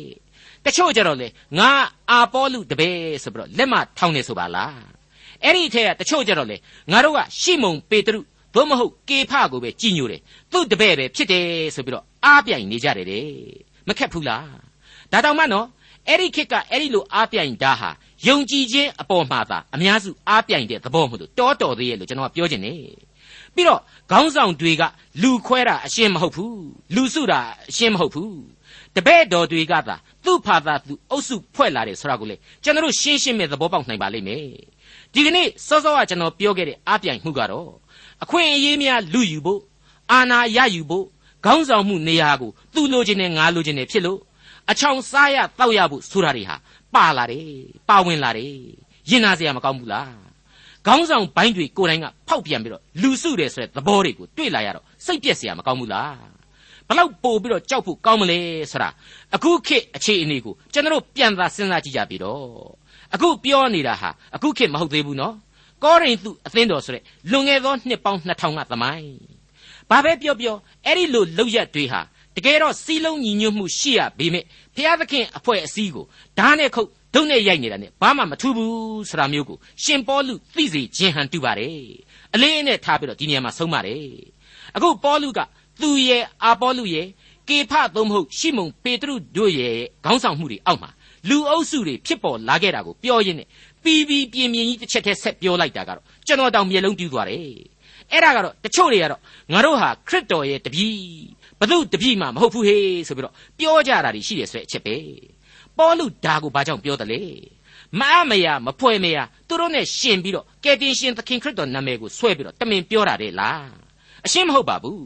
[0.65, 1.27] တချို့ကြတော့လေ
[1.59, 1.69] ငါ
[2.09, 4.81] အာပေါလုတပည့်ဆိုပြီးတော့လက်မထောင်နေဆိုပါလား
[5.43, 6.57] အဲ့ဒီထဲကတချို့ကြတော့လေ
[6.91, 8.19] ငါတို့ကရှိမုန်ပေတရု
[8.55, 13.27] သို့မဟုတ်ကေဖကိုပဲကြည်ညိုတယ်သူ့တပည့်ပဲဖြစ်တယ်ဆိုပြီးတော့အားပြိုင်နေကြတယ်တဲ့
[13.87, 14.45] မခက်ဘူးလား
[15.11, 15.67] ဒါတောင်မှနော်
[16.07, 17.89] အဲ့ဒီခေတ်ကအဲ့ဒီလိုအားပြိုင်တာဟာ
[18.27, 22.77] ယုံကြည်ခြင်းအပေါ်မှာသာအများစုအားပြိုင်တဲ့သဘောမို့လို့တောတော်သေးရဲ့လို့ကျွန်တော်ကပြောချင်တယ်
[23.55, 23.79] ပြီးတော့
[24.11, 24.83] ခေါင်းဆောင်တွေက
[25.21, 26.63] လူခွဲတာအရှင်းမဟုတ်ဘူး
[26.95, 28.35] လူစုတာအရှင်းမဟုတ်ဘူး
[28.95, 29.95] တပည့်တော်တွေကသာ
[30.25, 34.45] သူ့ဖာသာသူအုပ်စုဖွဲ့လာတယ်ဆိုတာကိုလေကျွန်တော်ရှင်းရှင်းမဲ့သဘောပေါက်နိုင်ပါလိမ့်မယ်
[35.13, 37.69] ဒီကနေ့စောစောကကျွန်တော်ပြောခဲ့တဲ့အားပြိုင်မှုကတော့
[38.23, 39.61] အခွင့်အရေးများလူယူဖို့
[40.11, 41.05] အာဏာရယူဖို့
[41.45, 44.19] ခေါင်းဆောင်မှုနေရာကိုသူ့လိုချင်တဲ့ငါလိုချင်တယ်ဖြစ်လို့
[44.71, 46.55] အချောင်စားရတောက်ရဖို့ဆိုတာတွေဟာ
[46.95, 47.47] ပါလာတယ်
[47.89, 48.53] ပါဝင်လာတယ်
[49.09, 50.13] ရင်နာစရာမကောင်းဘူးလား
[50.87, 56.30] ခေါင်းဆောင်ဘိုင်းတွေကိုယ်တိုင်ကဖောက်ပြန်ပြီးတော့လူစုတယ်ဆိုတဲ့သဘောတွေကိုတွေ့လာရတော့စိတ်ပြက်စရာမကောင်းဘူးလား
[56.91, 58.39] ဘလောက်ပို့ပြီးတော့ကြောက်ဖို့ကောင်းမလဲ
[58.71, 58.89] ဆိုတာ
[59.35, 62.41] အခုခေတ်အခြေအနေကိုကျွန်တော်ပြန်သာစဉ်းစားကြည့်ကြပြီတော့
[63.13, 65.35] အခုပြောနေတာဟာအခုခေတ်မဟုတ်သေးဘူးနော်
[65.83, 69.13] ကောရိန္သုအသင်းတော်ဆိုတဲ့လွန်ခဲ့သောနှစ်ပေါင်း2000ကသမိုင်း
[69.89, 70.55] ဘာပဲပြောပြော
[70.85, 72.01] အဲ့ဒီလိုလောက်ရက်တွေဟာ
[72.35, 74.43] တကယ်တော့စီးလုံးညီညွတ်မှုရှိရပေမဲ့
[74.75, 76.05] ဘုရားသခင်အဖွဲ့အစည်းကို
[76.37, 81.79] ဓာတ်နဲ့ခုတ်ဒုံနဲ့ရိုက်နေတာနဲ့ဘာမှမထူးဘူးဆိုတာမျိုးကိုရှင်ပေါလုသိစေခြင်းဟန်တူပါတယ်
[82.33, 84.05] အလေးနဲ့ထားပြီးတော့ဒီနေရာမှာဆုံးပါတယ်
[84.75, 85.39] အခုပေါလုက
[85.83, 87.07] သူရဲ့အာပေါလုရဲ့
[87.47, 90.89] ကေဖသုံးမဟုတ်ရှီမုန်ပေတရုတို့ရဲ့ခေါင်းဆောင်မှုတွေအောက်မှာ
[91.29, 93.47] လူအုပ်စုတွေဖြစ်ပေါ်လာခဲ့တာကိုပြောရင်းနဲ့
[93.83, 97.39] ပီပီပြင်းပြင်းကြီးတစ်ချက်တည်းဆက်ပြောလိုက်တာကတော့ကျွန်တော်တောင်မျက်လုံးပြူးသွားတယ်
[98.11, 99.21] အဲ့ဒါကတော့တချို့တွေကတော့
[99.51, 100.99] ငါတို့ဟာခရစ်တော်ရဲ့တပည့်
[101.59, 104.95] ဘသူတပည့်မှမဟုတ်ဘူးဟေးဆိုပြီးတော့ပြောကြတာတွေရှိတယ်ဆိုတဲ့အချက်ပဲ
[105.77, 107.21] ပေါလုဒါကိုဘာကြောင့်ပြောတယ်လဲ
[107.99, 113.69] မအမယာမဖွဲမယာသူတို့နဲ့ရှင်ပြီးတော့ကယ်တင်ရှင်သခင်ခရစ်တော်နာမည်ကိုဆွဲပြီးတော့တမင်ပြောတာတဲ့လား
[114.25, 115.03] အရှင်းမဟုတ်ပါဘူး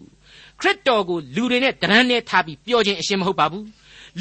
[0.62, 3.66] ခရစ်တော်ကိုလူတွေနဲ့တရမ်းနဲ့ထားပြီးပြောခြင်းအရှင်းမဟုတ်ပါဘူး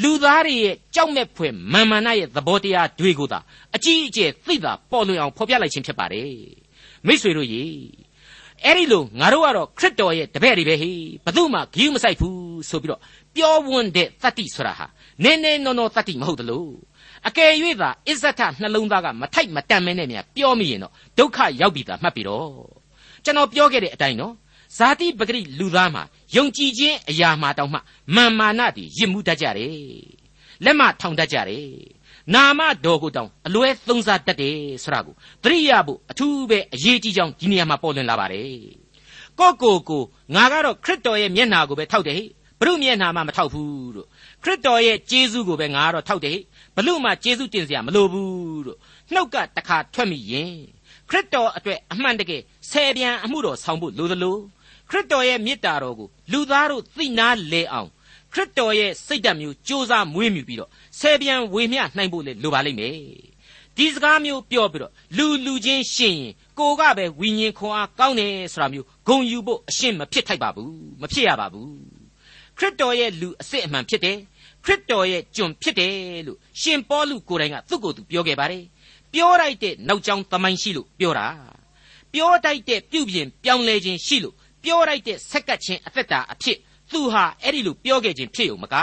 [0.01, 3.39] လူသားတွေရဲ့ကြောက်မဲ့ဖွယ်မာမနာရဲ့သဘောတရားတွေကိုသာ
[3.75, 6.33] အကြီးအကျယ်သိတာပေါ်လွင်အောင်ဖော်ပြလိုက်ခြင်းဖြစ်ပါတယ်
[7.07, 7.63] မိษွေတို့ရေ
[8.63, 13.01] အဲ့ဒီလိုငါတို့ကတော့ခရစ်တော်ရဲ့တပည့်တွေပဲဟေးဘသူမှဂိူးမဆိုင်ဘူးဆိုပြီးတော့
[13.35, 14.85] ပြောဝန်းတဲ့တတ္တိဆိုတာဟာ
[15.23, 16.69] နည်းနည်းနော်နော်တတ္တိမဟုတ်တလို့
[17.27, 17.51] အကယ်၍
[17.81, 22.49] သာအစ္ဆထနှလုံးသားကမထိုက်မတန်မဲနဲ့များပြောမိရင်တော့ဒုက္ခရောက်ပြီသာမှတ်ပြီတော့
[23.23, 24.33] ကျွန်တော်ပြောခဲ့တဲ့အတိုင်းနော်
[24.77, 26.03] ဇာတိပဂရိလူသားမှာ
[26.35, 27.79] ယုံကြည်ခြင်းအရာမှာတောင်မှ
[28.15, 29.75] မာမာနတည်ရစ်မှုတတ်ကြတယ်
[30.63, 31.67] လက်မထောင်တတ်ကြတယ်
[32.33, 38.49] နာမတော်ကိုတောင်အလွဲသုံးစားတတ်တယ်ဆိုတာကိုသတိရဖို့အထူးပဲအရေးကြီးကြောင်းဒီနေရာမှာပေါ်လွင်လာပါတယ်
[39.39, 40.03] ကိုကိုကို
[40.35, 42.25] ငါကတော့ခရစ်တော်ရဲ့မျက်နှာကိုပဲထောက်တယ်ဟိ
[42.59, 44.07] ဘုရုမျက်နှာမှမထောက်ဘူးလို့
[44.43, 46.37] ခရစ်တော်ရဲ့ကျေးဇူးကိုပဲငါကတော့ထောက်တယ်
[46.75, 48.77] ဟိဘလို့မှကျေးဇူးတင်စရာမလိုဘူးလို့
[49.13, 50.55] နှုတ်ကတခါထွက်မိရင်
[51.09, 54.37] ခရစ်တော်အတွက်အမှန်တကယ်ဆယ်ပြန်အမှုတော်ဆောင်ဖို့လိုသလို
[54.89, 57.89] ခရစ်တော်ရဲ့မေတ္တာတော်ကိုလူသားတို့သိနာလဲအောင်
[58.33, 62.95] ခရစ်တော်ရဲ့စိတ်ဓာတ်မျိုးစ조사မွေးမြူပြီးတော့ဆယ်ပြန်ဝေမျှနိုင်ဖို့လေလိုပါလိမ့်မယ်
[63.77, 71.73] ဒီစကားမျိုးပြောပြီးတော့လူလူချင်းရှင်းရင်ကိုကပဲဝိညာဉ်ခွန်အားကောင်းတယ်ဆိုတာမျိုးဂုံယူဖို့အရှင်းမဖြစ်ထိုက်ပါဘူးမဖြစ်ရပါဘူး
[72.57, 74.17] ခရစ်တော်ရဲ့လူအစ်စ်အမှန်ဖြစ်တယ်
[74.65, 75.93] ခရစ်တော်ရဲ့ကျွန်ဖြစ်တယ်
[76.27, 78.63] လို့ရှင်ပေါလုကိုယ်တိုင်ကသူ့ကိုယ်သူပြောခဲ့ပါတယ်
[79.13, 81.27] ပြောလိုက်တဲ့နောက်ကြောင်းသမိုင်းရှိလို့ပြောတာ
[82.13, 84.35] ပြောတိုက်တဲ့ပြုပြင်ပြောင်းလဲခြင်းရှိလို့
[84.65, 86.57] ပြောလိုက်တဲ့ဆက်ကပ်ခြင်းအသက်တာအဖြစ်
[86.91, 88.75] သူဟာအဲ့ဒီလိုပြောခဲ့ခြင်းဖြစ်ုံမက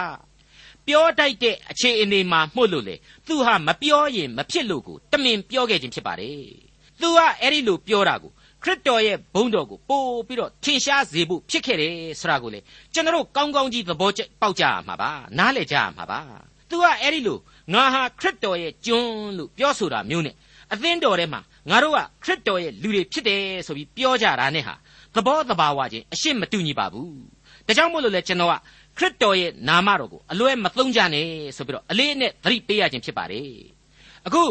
[0.87, 6.47] ပြောတိုက်တဲ့အခြေအနေမှာမှုတ်လို့လေသူဟာမပြောရင်မဖြစ်လို့ကိုတမင်ပြောခဲ့ခြင်းဖြစ်ပါတယ်
[7.01, 8.31] သူကအဲ့ဒီလိုပြောတာကို
[8.62, 12.61] ခရစ်တော်ရဲ့ဘုန်းတော်ကိုပို့ပြီးတော့ထင်ရှားစေဖို့ဖြစ်ခဲ့တယ်ဆိုတာကိုလေ
[12.95, 16.21] ကျွန်တော်ကောင်းကောင်းကြီးသဘောပေါက်ကြရမှာပါနားလည်ကြရမှာပါ
[16.71, 17.38] သူကအဲ့ဒီလို
[17.73, 20.35] ငါဟာခရစ်တော်ရဲ့ကျွန်းလို့ပြောဆိုတာမျိုးနဲ့
[20.73, 21.40] အသင်းတော်ထဲမှာ
[21.71, 24.75] ငါတို့ကခရစ်တော်ရဲ့လူတွေဖြစ်တယ်ဆိုပြီးပြောကြတာနဲ့ဟာ
[25.14, 27.12] သဘောသဘာဝချင်းအရှိမတူညီပါဘူး
[27.66, 28.55] ဒါကြောင့်မို့လို့လဲကျွန်တော်က
[28.98, 33.51] ခရစ်တော်ရဲ့နာမတော်ကိုအလွဲမသုံးကြနဲ့ဆိုပြီးတော့အလေးနဲ့သတိပေးရခြင်းဖြစ်ပါတယ်
[34.27, 34.42] အခု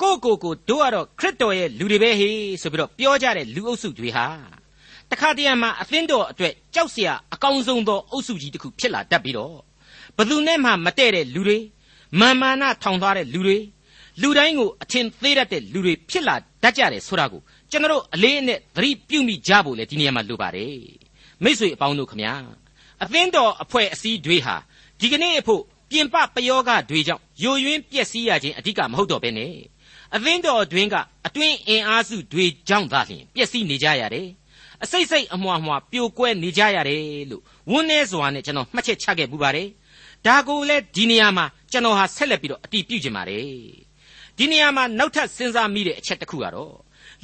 [0.00, 4.26] ကိုကိုကိုတို့ကတော့ခရစ်တော်ရဲ့လူတွေပဲဟေးဆိုပြီးတော့ပြောကြတဲ့လူအုပ်စုတွေဟာ
[5.10, 9.56] တခါတရံမှာအသင်းတော်အတွက်ကြောက်စရာအကောင်းဆုံးသောအုပ်စုကြီးတစ်ခုဖြစ်လာတတ်ပြီးတော့
[10.16, 11.58] ဘသူနဲ့မှမတည့်တဲ့လူတွေ
[12.20, 13.58] မာမာနထောင်သွားတဲ့လူတွေ
[14.22, 20.78] လူတိုင်းကိုအထင်သေးတတ်တဲ့လူတွေဖြစ်လာတတ်ကြတယ်ဆိုတာကို ကျွန်တော်အလေးနဲ့သတိပြုမိကြဖို့လေဒီနေရာမှာလိုပါတယ်
[21.44, 22.32] မိษွေအပေါင်းတို့ခမညာ
[23.02, 24.56] အသင်းတော်အဖွဲ့အစည်းတွေဟာ
[25.00, 29.54] ဒီကနေ့အဖို့ပြင်ပပယောဂတွေကြောင့်ယိုယွင်းပျက်စီးရခြင်းအဓိကမဟုတ်တော့ဘဲနဲ့
[30.14, 34.28] အသင်းတော်အတွင်းကအတွင်းအင်အားစုတွေကြောင့်သာလျှင်ပျက်စီးနေကြရတယ်
[34.84, 39.68] အစိတ်စိတ်အမွှားမွှားပြိုကွဲနေကြရတယ်လို့ဝန်းနေစွာနဲ့ကျွန်တော်မှတ်ချက်ချခဲ့ပူပါတယ်
[40.26, 43.44] ဒါကိုလည်းဒီနေရာမှာကျွန်တော်ဟာဆက်လက်ပြီးတော့အတိပြုကျင်ပါတယ်
[44.38, 46.74] ဒီနေရာမှာနောက်ထပ်စဉ်းစားမိတဲ့အချက်တစ်ခုကတော့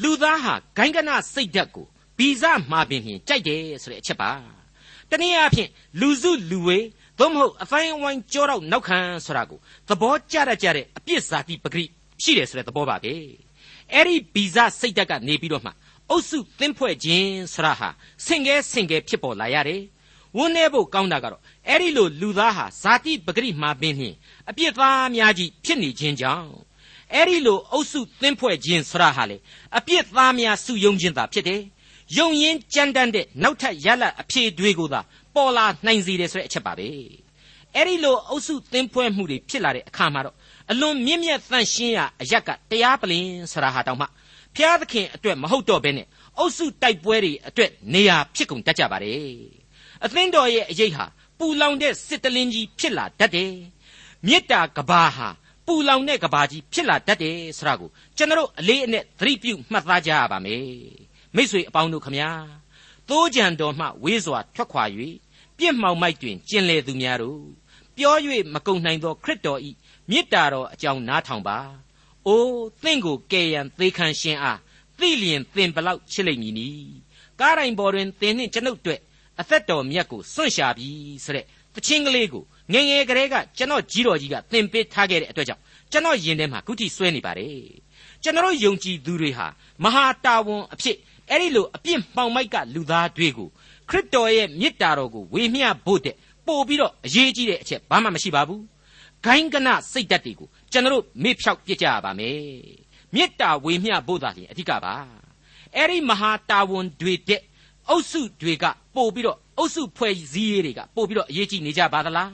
[0.03, 1.87] လူသားဟာဂိုင်းကနစိတ်ဓာတ်ကို
[2.19, 4.31] ဗီဇမှာပင်ဖြင့်ကြိုက်တယ်ဆိုတဲ့အချက်ပါ
[5.11, 6.87] တနည်းအားဖြင့်လူစုလူဝေး
[7.19, 11.85] သို့မဟုတ်အတိုင်းအဝိုင်းကြောတော့နောက်ခံဆိုတာကိုသဘောကျတတ်ကြတဲ့အပြစ်ဇာတိပဂရိ
[12.23, 13.15] ရှိတယ်ဆိုတဲ့သဘောပါပဲ
[13.93, 15.71] အဲ့ဒီဗီဇစိတ်ဓာတ်ကနေပြီးတော့မှ
[16.11, 17.89] အုပ်စုသင်းဖွဲ့ခြင်းဆရာဟာ
[18.27, 19.83] ဆင်ကဲဆင်ကဲဖြစ်ပေါ်လာရတယ်
[20.37, 24.17] ဝန်းနေဖို့ကောင်းတာကတော့အဲ့ဒီလိုလူသားဟာဇာတိပဂရိမှာပင်ဖြင့်
[24.49, 26.51] အပြစ်သားများကြီးဖြစ်နေခြင်းကြောင့်
[27.15, 29.37] အဲ့ဒီလိုအုပ်စုသင်းဖွဲ့ခြင်းဆရာဟာလေ
[29.79, 31.61] အပြစ်သားများစုယုံခြင်းသာဖြစ်တယ်
[32.19, 35.01] ယုံရင်ကြမ်းတမ်းတဲ့နောက်ထပ်ရလတ်အဖြေတွေကိုသာ
[35.35, 36.89] ပေါ်လာနိုင်စေတယ်ဆိုတဲ့အချက်ပါပဲ
[37.75, 40.37] အဲ့ဒီလိုအုပ်စုသင်းဖွဲ့မှုတွေဖြစ်လာတဲ့အခါမှာတော့
[40.71, 44.07] အလွန်မြင့်မြတ်သန့်ရှင်းရာအရက်ကတရားပလင်ဆရာဟာတောင်မှ
[44.57, 46.07] ဖျားသခင်အတွက်မဟုတ်တော့ဘဲနဲ့
[46.39, 49.63] အုပ်စုတိုက်ပွဲတွေအတွက်နေရာဖြစ်ကုန်တတ်ကြပါတယ်
[50.05, 51.05] အသင်းတော်ရဲ့အရေးဟာ
[51.39, 53.55] ပူလောင်တဲ့စစ်တလင်းကြီးဖြစ်လာတတ်တယ်
[54.27, 55.29] မေတ္တာကဘာဟာ
[55.67, 60.67] ပူလောင်တဲ့ကဘာကြီးဖြစ်လာတတ်တယ်ဆိုတာကိုကျွန်တော်အလေးအနက်သတိပြုမှတ်သားကြရပါမယ်
[61.35, 62.31] မိษွေအပေါင်းတို့ခမညာ
[63.09, 64.85] သိုးကြံတော်မှဝေးစွာထွက်ခွာ၍
[65.59, 67.43] ပြစ်မှောင်မိုက်တွင်ကျင်လေသူများတို့
[67.97, 68.17] ပြော၍
[68.55, 69.71] မကုံနိုင်သောခရစ်တော်ဤ
[70.11, 71.59] မေတ္တာတော်အကြောင်းနားထောင်ပါ။
[72.27, 74.59] အိုးသင်ကိုကယ်ရန်သေခံရှင်အား
[74.99, 76.69] သိလျင်သင်ဘလောက်ချစ်လိမ့်မည်နီ။
[77.41, 79.01] ကားတိုင်ပေါ်တွင်သင်နှင့်ကျွန်ုပ်တို့
[79.41, 80.89] အသက်တော်မြတ်ကိုစွန့်ရှာပြီ
[81.25, 81.45] ဆိုတဲ့
[81.75, 87.57] တခြင်းကလေးကို ငငယ်ကလေးကကျွန်တော်ကြီးတော်ကြီးကသင်ပေးထားခဲ့တဲ့အတွက်ကြောင့်ကျွန်တော်ယင်ထဲမှာခုထိစွဲနေပါတယ်
[88.23, 89.47] ကျွန်တော်ယုံကြည်သူတွေဟာ
[89.85, 90.97] မဟာတာဝန်အဖြစ်
[91.31, 93.49] အဲ့ဒီလိုအပြစ်မှောင်မိုက်ကလူသားတွေကို
[93.89, 96.15] ခရစ်တော်ရဲ့မေတ္တာတော်ကိုဝေမျှဖို့တဲ့
[96.47, 98.63] ပို့ပြီးတော့အရေးကြီးတဲ့အချက်ဘာမှမရှိပါဘူး
[99.25, 102.39] ဂိုင်းကနစိတ်ဓာတ်တွေကိုကျွန်တော်မေ့ဖြောက်ပြစ်ကြရပါမယ်
[103.15, 104.95] မေတ္တာဝေမျှဖို့သာလျှင်အဓိကပါ
[105.77, 107.41] အဲ့ဒီမဟာတာဝန်တွေတဲ့
[107.89, 112.31] အုပ်စုတွေကပို့ပြီးတော့အုပ်စုဖွဲ့စည်းရေးတွေကပို့ပြီးတော့အရေးကြီးနေကြပါသလား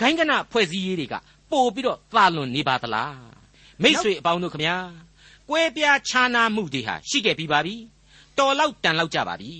[0.00, 1.14] ဂိုင်းကနဖွဲ့စည်းရေးတွေက
[1.50, 3.16] ပို့ပြီးတော့သာလွန်နေပါသလား
[3.82, 4.76] မိษွေအပေါင်းတို့ခမညာ
[5.48, 7.76] ကွဲပြားခြားနာမှုတွေဟာရှိခဲ့ပြီးပါပြီ
[8.38, 9.54] တော်လောက်တန်လောက်ကြပါပြီ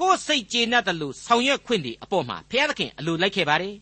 [0.00, 3.74] ကိုယ်စိတ်ကျေနပ်တယ်လို့ဆောင်ရွက်ခွင့်တွေအပေါ်မှာဘုရားသခင်အလိုလိုက်ခဲ့ပါတယ်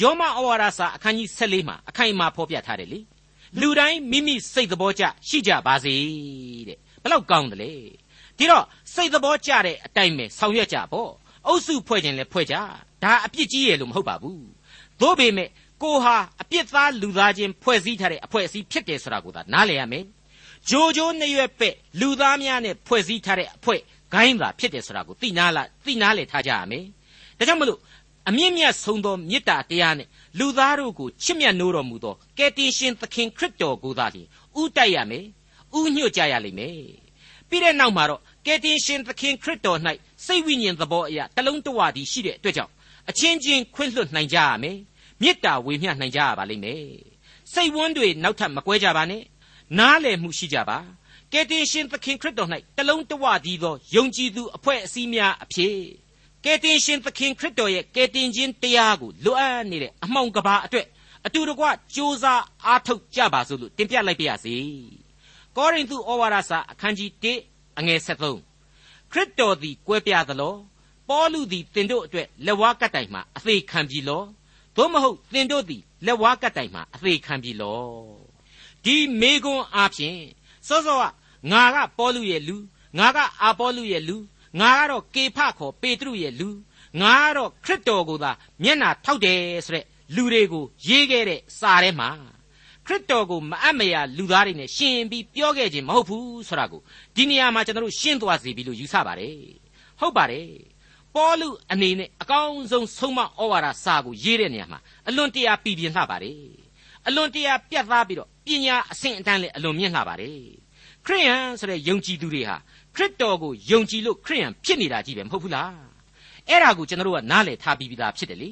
[0.00, 3.00] ယောမဩဝါဒစာအခန်းကြီး14မှာအခိုင်အမာဖော်ပြထားတယ်လေ
[3.60, 5.94] လူတိုင်းမိမိစိတ်သဘောကျရှိကြပါစေ
[6.68, 7.72] တဲ့ဘလောက်ကောင်းတယ်လေ
[8.38, 11.10] ဒီတော့စိတ်သဘောကျတဲ့အတိုင်းပဲဆောင်ရွက်ကြပေါ့
[11.46, 12.56] အုပ်စုဖွဲ့ခြင်းလဲဖွဲ့ကြ
[13.02, 14.42] ဒါအပြစ်ကြီးရဲ့လို့မဟုတ်ပါဘူး
[15.00, 15.48] သို့ပေမဲ့
[15.82, 20.04] ကိုဟာအပြစ်သားလူသားချင်းဖွဲ့စည်းထားတဲ့အဖွဲ့အစည်းဖြစ်တယ်ဆိုတာကိုသာနားလည်ရမယ်
[20.70, 23.80] ဂျိုဂျိုနှစ်ရွက်ပဲ့လူသားများနဲ့ဖွဲ့စည်းထားတဲ့အဖွဲ့
[24.12, 26.84] ဂိုင်းသာဖြစ်တယ်ဆိုတာကိုသိနာလားသိနာလေထားကြရမယ်
[27.38, 27.80] ဒါကြောင့်မလို့
[28.28, 30.08] အမြင့်မြတ်ဆုံးသောမေတ္တာတရားနဲ့
[30.38, 34.28] လူသားတို့ကိုချစ်မြတ်နိုးတော်မူသောကယ်တင်ရှင်သခင်ခရစ်တော်ကိုသာလျှင်
[34.60, 35.24] ဥတိုက်ရမယ်
[35.78, 36.76] ဥညွတ်ကြရလိမ့်မယ်
[37.48, 39.78] ပြီးတဲ့နောက်မှာတော့ကယ်တင်ရှင်သခင်ခရစ်တော်၌
[40.24, 42.72] စိတ်ဝိညာဉ်သဘောအရာတလုံးတဝတည်းရှိတဲ့အတွက်ကြောင့်
[43.10, 44.78] အချင်းချင်းခွင့်လွှတ်နိုင်ကြရမယ်
[45.20, 46.84] မေတ္တာဝေမျှနိုင်ကြရပါလိမ့်မယ်
[47.52, 49.22] စိတ်ဝန်းတွေနောက်ထပ်မကွဲကြပါနဲ့
[49.78, 50.78] နားလည်မှုရှိကြပါ
[51.32, 55.76] ကယ်တင်ရှင်သခင်ခရစ်တော်၌တလုံးတဝတည်းသောယုံကြည်သူအဖွဲ့အစည်းများအဖြစ်
[56.44, 60.86] ကယ်တင်ရှင်သခင်ခရစ်တော်ရဲ့ကယ်တင်ခြင်းတရားကိုလိုအပ်နေတဲ့အမှောင်ကဘာအတွက်
[61.26, 62.24] အတူတကွစ조사
[62.66, 64.56] အားထုတ်ကြပါစို့လို့တင်ပြလိုက်ပါရစေ
[65.56, 67.10] ကောရိန္သုဩဝါဒစာအခန်းကြီး
[67.42, 70.54] 1အငယ်73ခရစ်တော်သည်ကွဲပြားသလော
[71.08, 74.22] ပေါလုသည်တင်တို့အတွက်လက်ဝါးကတ်တိုင်မှအသေးခံပြီလော
[74.76, 77.82] သို့မဟုတ်တင်တို့သည်လက်ဝါးကတ်တိုင်မှအသေးခံပြီလော
[78.84, 80.20] ဒီမေကွန်းအားဖြင့်
[80.68, 81.04] စောစောက
[81.50, 82.56] ငါကပေါလုရဲ့လူ
[82.98, 84.16] ငါကအာပေါလုရဲ့လူ
[84.60, 86.48] ငါကတော့ကေဖခေါ်ပေတရုရဲ့လူ
[87.00, 88.30] ငါကတော့ခရစ်တော်ကိုသာ
[88.62, 92.10] မျက်နာထောက်တယ်ဆိုတဲ့လူတွေကိုရေးခဲ့တဲ့စာထဲမှာ
[92.86, 96.80] ခရစ်တော်ကိုမအပ်မရလူသားတွေနဲ့ရှင်ပြီးပြောခဲ့ခြင်းမဟုတ်ဘူးဆိုတာကို
[97.16, 99.36] ဒီနေရာမှာကျွန်တော်တို့ရှင်းသွားစီပြီလို့ယူဆပါတယ်
[100.00, 100.48] ဟုတ်ပါတယ်
[101.18, 106.40] ပေါလုအနေနဲ့အကောင်းဆုံးဆုံးမဩဝါဒစာကိုရေးတဲ့နေရာမှာအလွန်တရာပြည်ပြင်းလှပါတယ်
[107.06, 110.40] အလွန်တရာပြတ်သားပြီးတော့ပညာအဆင့်အတန်းလည်းအလွန်မြင့်လှပါတယ်
[111.06, 112.56] ခရိယန်ဆိုတဲ့ယုံကြည်သူတွေဟာ
[112.94, 115.72] ခရစ်တော်ကိုယုံကြည်လို့ခရိယန်ဖြစ်နေတာကြီးပဲမဟုတ်ဘူးလား
[116.48, 118.50] အဲ့ဒါကိုကျွန်တော်တို့ကနားလည်ထားပြီးသားဖြစ်တယ်လေ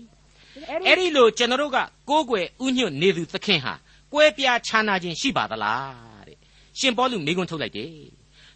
[0.86, 1.78] အဲ့ဒီလိုကျွန်တော်တို့က
[2.10, 3.74] ကိုးကွယ်ဥညွတ်နေသူသခင်ဟာ
[4.12, 6.38] ကွဲပြားခြားနာခြင်းရှိပါသလားတဲ့
[6.78, 7.92] ရှင်ပေါလုမိကွန်းထုတ်လိုက်တယ်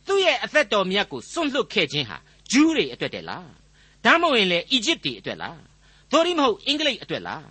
[0.07, 2.17] သူ့ရဲ့အသက်တော်မြတ်ကိုစွန့်လွတ်ခဲ့ခြင်းဟာ
[2.53, 3.60] ဂျူးတွေအတွက်တည်းလား
[4.05, 5.61] ဒါမှမဟုတ်ရင်လေအီဂျစ်တွေအတွက်လား
[6.13, 7.47] သို့ဒီမဟုတ်အင်္ဂလိပ်အတွက်လား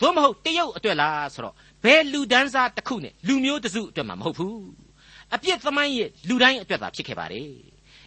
[0.00, 4.62] သို့မဟုတ်တရုတ်အတွက်လားဆိုတော့ဘယ်လူဒန်းစားတစ်ခုနဲ့လူမျိုးတစုအတွက်မှမဟုတ်ဘူး
[5.34, 7.52] အပြစ်သမိုင်းရဲ့လူတိုင်းအတွက်သာဖြစ်ခဲ့ပါတယ်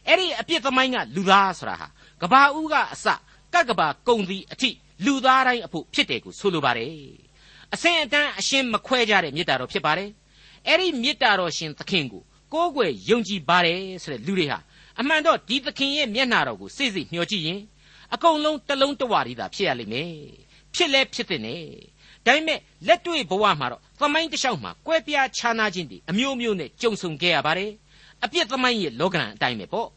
[0.08, 1.88] အဲ့ဒီအပြစ်သမိုင်းကလူသားဆိုတာဟာ
[2.22, 3.08] ကဘာဦးကအစ
[3.54, 4.70] ကကဘာကုံစီအထိ
[5.06, 6.94] လူသားတိုင်းအဖို့ဖြစ်တယ်ကိုဆိုလိုပါတယ်
[7.74, 10.10] အစင်အတန်းအရှင်းမခွဲကြတဲ့မေတ္တာတော်ဖြစ်ပါတယ်
[10.68, 12.24] အဲ့ဒီမေတ္တာတော်ရှင်သခင်ကို
[12.54, 14.60] ကိုးကွယ်ယုံကြည်ပါတယ်ဆိုတဲ့လူတွေဟာ
[15.00, 17.60] အမှန်တော့ဒီသခင်ရဲ့မျက်နှာတော်ကိုစိတ်စိတ်မျှော်ကြည့်ရင်
[18.14, 20.14] အကုန်လုံးတလုံးတဝရီသာဖြစ်ရလိမ့်မယ်
[20.76, 21.64] ဖြစ်လဲဖြစ်တဲ့နဲ့
[22.26, 27.72] ဒါပေမဲ့လက်တွေ့ဘဝမှာတော့သမိုင်းတစ်လျှောက်မှာကွဲပြားခြားနာခြင်းတွေအမျိုးမျိုးနဲ့ကြုံဆုံခဲ့ရပါတယ်
[28.24, 29.90] အပြစ်သမိုင်းရဲ့လောကရန်အတိုင်းပဲပေါ့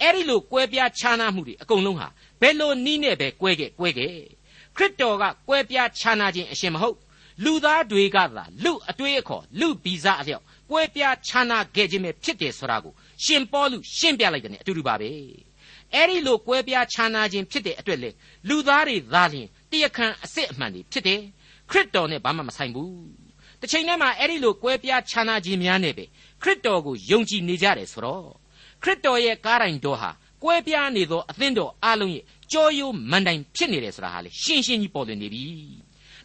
[0.00, 2.08] အဲ့ဒီလိုကွဲပြားခြားနာမှုတွေအကုန်လုံးဟာ
[2.40, 4.14] ဘယ်လိုနီးနဲ့ပဲကွဲခဲ့ကွဲခဲ့
[4.76, 6.96] ခရစ်တော်ကကွဲပြားခြားနာခြင်းအရှင်မဟုတ်
[7.44, 12.92] လူသားတွေကသာလူအတွေးအခေါ်လူဗီဇအလျောက်ကွဲပြားခြားနာခဲ့ခြင်းပဲဖြစ်တယ်ဆိုတာကို
[13.24, 15.10] ရှင်ပေါလုရှင်းပြလိုက်တယ်နဲ့အတူတူပါပဲ
[15.94, 18.10] အဲ့ဒီလိုကွဲပြားခြားနာခြင်းဖြစ်တဲ့အတွက်လေ
[18.48, 21.20] လူသားတွေသာလျှင်တရခံအစစ်အမှန်တွေဖြစ်တယ်
[21.70, 22.92] ခရစ်တော်နဲ့ဘာမှမဆိုင်ဘူး
[23.60, 26.04] တစ်ချိန်တည်းမှာအဲ့ဒီလိုကွဲပြားခြားနာခြင်းများနဲ့ပဲ
[26.42, 28.26] ခရစ်တော်ကိုယုံကြည်နေကြတယ်ဆိုတော့
[28.82, 30.10] ခရစ်တော်ရဲ့ကားတိုင်တော်ဟာ
[30.42, 35.44] ကွဲပြားနေသောအသင်းတော်အလုံးရဲ့ကြောရိုးမန်တိုင်ဖြစ်နေတယ်ဆိုတာဟာလေရှင်းရှင်းကြီးပေါ်လွင်နေပြီ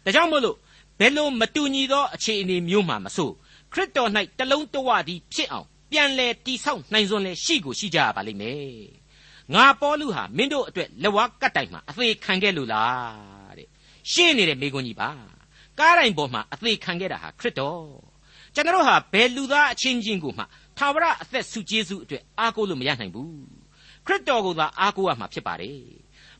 [0.04, 0.56] ဒါကြောင့်မို့လို့
[1.00, 3.30] ဘယ်လိုမတူညီသောအခြေအနေမျိုးမှမဆို
[3.72, 8.97] ခရစ်တော်၌တလုံးတဝတည်းဖြစ်အောင်ပြန်လဲတိဆောက်နိုင်စွန်းလဲရှိကိုရှိကြရပါလိမ့်မယ်
[9.54, 13.68] ငါပေါလုဟာမင်းတို့အတွက်လက်ဝါးကတ်တိုင်မှာအသေးခံခဲ့လို့လားတဲ့
[14.12, 15.10] ရှင်းနေတဲ့မိကွန်းကြီးပါ
[15.78, 17.82] ကားတိုင်ပေါ်မှာအသေးခံခဲ့တာဟာခရစ်တော်
[18.54, 20.44] ကျွန်တော်ဟာဘယ်လူသားအချင်းချင်းကိုမှ
[20.78, 23.32] သာဝရအသက်ဆုကျေးဇူးအတွက်အားကိုးလို့မရနိုင်ဘူး
[24.06, 25.80] ခရစ်တော်ကိုသာအားကိုးရမှာဖြစ်ပါတယ်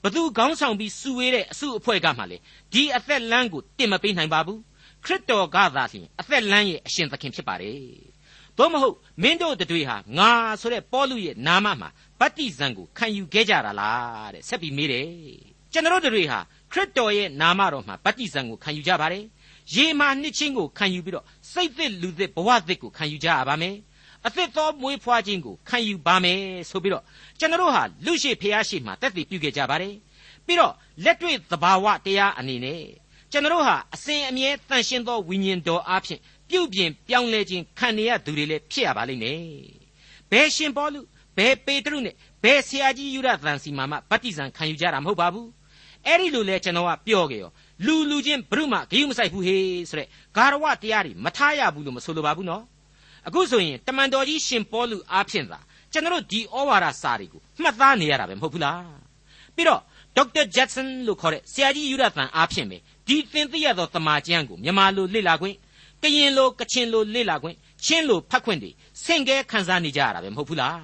[0.02, 2.36] ဘသူခေါင်းဆောင်ပြီးစုဝေးတဲ့အစုအဖွဲ့ကမှလေ
[2.72, 4.60] ဒီအသက်လမ်းကိုတင်မပေးနိုင်ပါဘူး
[5.04, 7.80] ခရစ်တော်ကသာလျှင်အသက်လမ်းရဲ့အရှင်သခင်ဖြစ်ပါတယ်
[8.58, 11.88] သို့မဟုတ်မင်းတို့တွေဟာငါဆိုတဲ့ပေါလုရဲ့နာမမှာ
[12.20, 15.08] ဗတ္တိဇံကိုခံယူခဲ့ကြတာလားတဲ့ဆက်ပြီးမေးတယ်
[15.72, 16.38] ကျွန်တော်တို့တွေဟာ
[16.72, 19.24] ခရစ်တော်ရဲ့နာမတော်မှာဗတ္တိဇံကိုခံယူကြပါတယ်
[19.74, 23.76] ရေမာနှစ်ချင်းကိုခံယူပြီးတော့စိတ်သစ်လူသစ်ဘဝသစ်ကိုခံယူကြရပါမယ်
[24.26, 26.40] အသစ်သောမွေးဖွားခြင်းကိုခံယူပါမယ်
[26.70, 27.04] ဆိုပြီးတော့
[27.38, 29.94] ကျွန်တော်တို့ဟာလူရှိဖျားရှိမှတက်တည်ပြုခဲ့ကြပါတယ်
[30.46, 32.82] ပြီးတော့လက်တွေ့သဘာဝတရားအနေနဲ့
[33.32, 39.40] ကျွန်တော်တို့ဟာအစဉ်အမြဲတန်ရှင်းသောဝိညာဉ်တော်အားဖြင့် ပြုပြင်ပြောင်းလဲခြင်းခံရသူတွေလည်းဖြစ်ရပါလိမ့်မယ်
[40.30, 41.00] ဘယ်ရှင်ပေါလု
[41.36, 45.48] ဘယ်ပေတရုနဲ့ဘယ်ဆရာကြီးယူရသန်စီမာမှဗတ္တိဇံခံယူကြတာမဟုတ်ပါဘူး
[46.06, 47.50] အဲ့ဒီလိုလဲကျွန်တော်ကပြောခဲ့ရော
[47.86, 52.62] လူလူချင်းဘုရုမဂယုမဆိုင်ဘူးဟေးဆိုတဲ့ဂါရဝတရားတွေမထားရဘူးလို့မဆိုလိုပါဘူးနော်
[53.26, 55.58] အခုဆိုရင်တမန်တော်ကြီးရှင်ပေါလုအားဖြင့်သာ
[55.92, 58.82] ကျွန်တော်တို့ဒီဩဝါဒစာတွေကိုမှတ်သားနေရတာပဲမဟုတ်ဘူးလား
[59.54, 59.80] ပြီးတော့
[60.16, 65.56] ဒေါက်တာဂျက်ဆန်လို့ခေါ်တဲ့ဆရာကြီးယူရသန်အားဖြင့်ပဲဒီသင်သိရသောတမန်ကျမ်းကိုမြန်မာလိုလေ့လာခွင့်
[66.02, 68.70] ကရင်လိုကချင်လိုလေ့လာခွင့်ချင်းလိုဖတ်ခွင့်တွေ
[69.04, 70.80] ဆင့်ကဲခန်းစားနေကြရတာပဲမဟုတ်ဘူးလား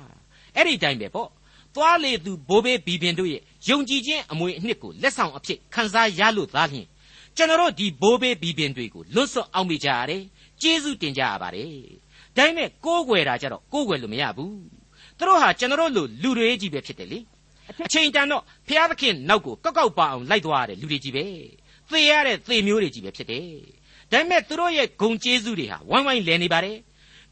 [0.56, 1.28] အဲ့ဒီတိုင်းပဲပေါ့
[1.74, 6.86] သွားလေသူဘိုးဘေးဘီပင်တို့ရဲ့ယုံကြည်ခြင်းအမွေအနှစ်ကိုလက်ဆောင်အဖြစ်ခန်းစားရလို့သားဖြင့်
[7.36, 10.22] ကျွန်တော်တို့ဒီဘိုးဘေးဘီပင်တွေကိုလွတ်ဆွတ်အောင်မိကြရတယ်
[10.62, 11.68] ကျေးဇူးတင်ကြရပါတယ်
[12.36, 14.54] ဒါပေမဲ့ကိုးကွယ်တာကြတော့ကိုးကွယ်လို့မရဘူး
[15.18, 17.18] သူတို့ဟာကျွန်တော်တို့လူလူတွေကြီးပဲဖြစ်တယ်လေ
[17.86, 21.26] အချိန်တန်တော့ဖျားသခင်နောက်ကိုကောက်ကောက်ပါအောင်လိုက်သွားရတဲ့လူတွေကြီးပဲ
[21.90, 23.48] သေရတဲ့သေမျိုးတွေကြီးပဲဖြစ်တယ်
[24.12, 26.76] ဒါပေမဲ့သူတို့ရဲ့ဂုံကျေးဇူးတွေဟာဝိုင်းဝိုင်းလဲနေပါတယ်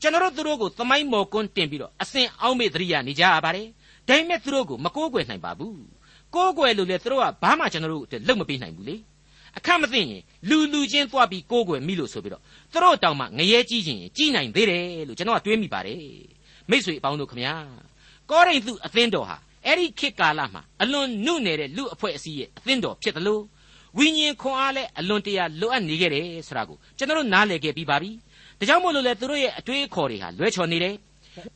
[0.01, 3.67] ကျွန်တော်တို့သူတို့ကိုသမိုင်းမော်ကွန်းတင်ပြီးတော့အစဉ်အောင်းမေ့သတိရနေကြရပါတယ်
[4.09, 5.77] ဒါပေမဲ့သူတို့ကိုမကိုးကွယ်နိုင်ပါဘူး
[6.35, 8.97] ကိုးကွယ်လို့လေသူတို့ကဘာမှကျွန်တော်တို့အတွက်လုပ်မပေးနိုင်ဘူးလေ
[9.59, 16.01] အခက်မသိရင်လူလူချင်းသွားပြီးကိုးကွယ်မိလို့ဆိုပြီးတော့သူတို့တောင်မှငရဲကြီးချင်းကြီးနိုင်သေးတယ်လို့ကျွန်တော်ကတွေးမိပါတယ်
[16.71, 17.55] မိษွေအပေါင်းတို့ခမညာ
[18.31, 23.43] ကောရိန္သုအသင်းတော်ဟာအဲ့ဒီခေတ်ကာလမှာအလွန်နုနယ်တဲ့လူအဖွဲ့အစည်းရဲ့အသင်းတော်ဖြစ်တယ်လို့
[23.99, 28.11] ဝိညာဉ်ခွန်အားလည်းအလွန်တရာလိုအပ်နေခဲ့တယ်ဆိုတာကိုကျွန်တော်တို့နားလည်ခဲ့ပြီးပါပြီ
[28.59, 30.95] ဒါကြောင့်မို့လို့လေသူတို့ရဲ့အတွေးအခေါ်တွေဟာလွဲချော်နေတယ်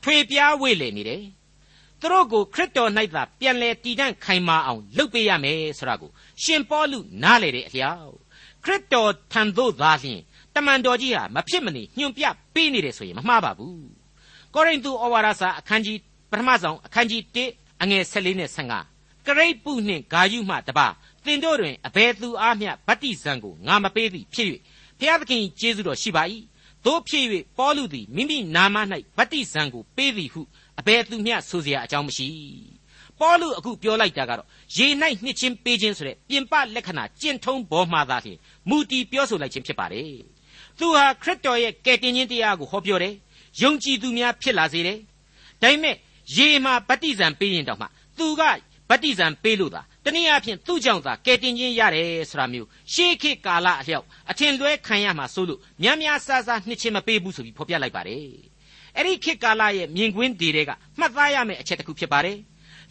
[0.03, 1.23] ထွေပြားဝေ့လေနေတယ်
[2.01, 6.11] သူတို့ကိုခရစ်တော်၌သာပြန်လဲတည်တံ့ခိုင်မာအောင်လုပ်ပေးရမယ်ဆိုတာကို
[6.43, 8.15] ရှင်ပေါလုနားလေတဲ့အလျောက်
[8.65, 10.21] ခရစ်တော်ထံသို့သာလျှင်
[10.55, 13.89] တမန်တော်ကြီးဟာမဖြစ်မနေညွှန်ပြပေးနေတယ်ဆိုရင်မမှားပါဘူး
[14.55, 15.99] ကောရိန္သုဩဝါဒစာအခန်းကြီး
[16.31, 17.23] ပထမဆုံးအခန်းကြီး
[17.53, 18.51] 1အငယ်14နဲ့
[18.87, 20.87] 15ကရိတ်ပုနှင့်ဂါယုမှတပါ
[21.26, 24.48] သင်တို့တွင်အဘယ်သူအားမျှဗတ္တိဇံကိုငါမပေးသည်ဖြစ်၍
[25.00, 26.24] ဖျားသခင်ကျေးဇူးတော်ရှိပါ၏
[26.86, 27.26] တို့ဖြစ်၍
[27.58, 28.76] ပေါလုသည်မိမိနာမ၌
[29.18, 30.42] ဗတ္တိဇံကိုပေးသည်ဟု
[30.80, 32.28] အဘယ်သူမျှဆိုเสียအကြောင်းမရှိ
[33.20, 34.88] ပေါလုအခုပြောလိုက်တာကတော့ရေ၌
[35.24, 40.14] နှစ်ချင်းပေးခြင်းဆိုတဲ့ပြင်ပလက္ခဏာကျင့်ထုံးပေါ်မှာသာလျှင်မူတီပြောဆိုလိုက်ခြင်းဖြစ်ပါတယ်
[40.80, 43.14] သူဟာခရစ်တော်ရဲ့ကယ်တင်ခြင်းတရားကိုဟောပြောတယ်
[43.62, 44.98] ယုံကြည်သူများဖြစ်လာစေတယ်
[45.62, 45.96] ဒါပေမဲ့
[46.36, 48.42] ရေမှာဗတ္တိဇံပေးရင်တော့မှသူက
[48.90, 58.23] ဗတ္တိဇံပေးလို့သာ တနည်းအားဖြင့်သူ့ကြောင့်သာကယ်တင်ခြင်းရတယ်ဆိုတာမျိုးရှေးခေတ်ကာလအလျောက်အထင်လွဲခံရမှာဆိုလို့များများဆဆနှစ်ချင်းမပေးဘူးဆိုပြီးဖော်ပြလိုက်ပါတယ်
[58.97, 62.39] အဲ့ဒီခေတ်ကာလရဲ့မြင်ကွင်းဒီတွေကမှတ်သားရမယ့်အချက်တစ်ခုဖြစ်ပါတယ်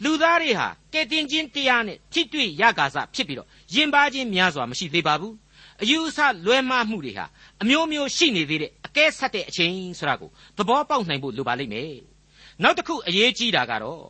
[0.04, 5.36] လူသားတွေဟာကယ်တင်ခြင်းတရားနဲ့ထိတွေ့ရကာစဖြစ်ပြီးတော့ယဉ်ပါခြင်းများစွာမရှိသေးပါဘူး
[5.82, 7.26] အယူအဆလွဲမှားမှုတွေဟာ
[7.62, 11.96] အမျိုးမျိုးရှိနေသေးတဲ့အကဲဆက်တဲ့အချိန်ဆိုတာကိုသဘောပေါက်နိုင်ဖို့လိုပါလိမ့်မယ်
[12.64, 14.04] နောက်တစ်ခုအရေးကြီးတာကတော့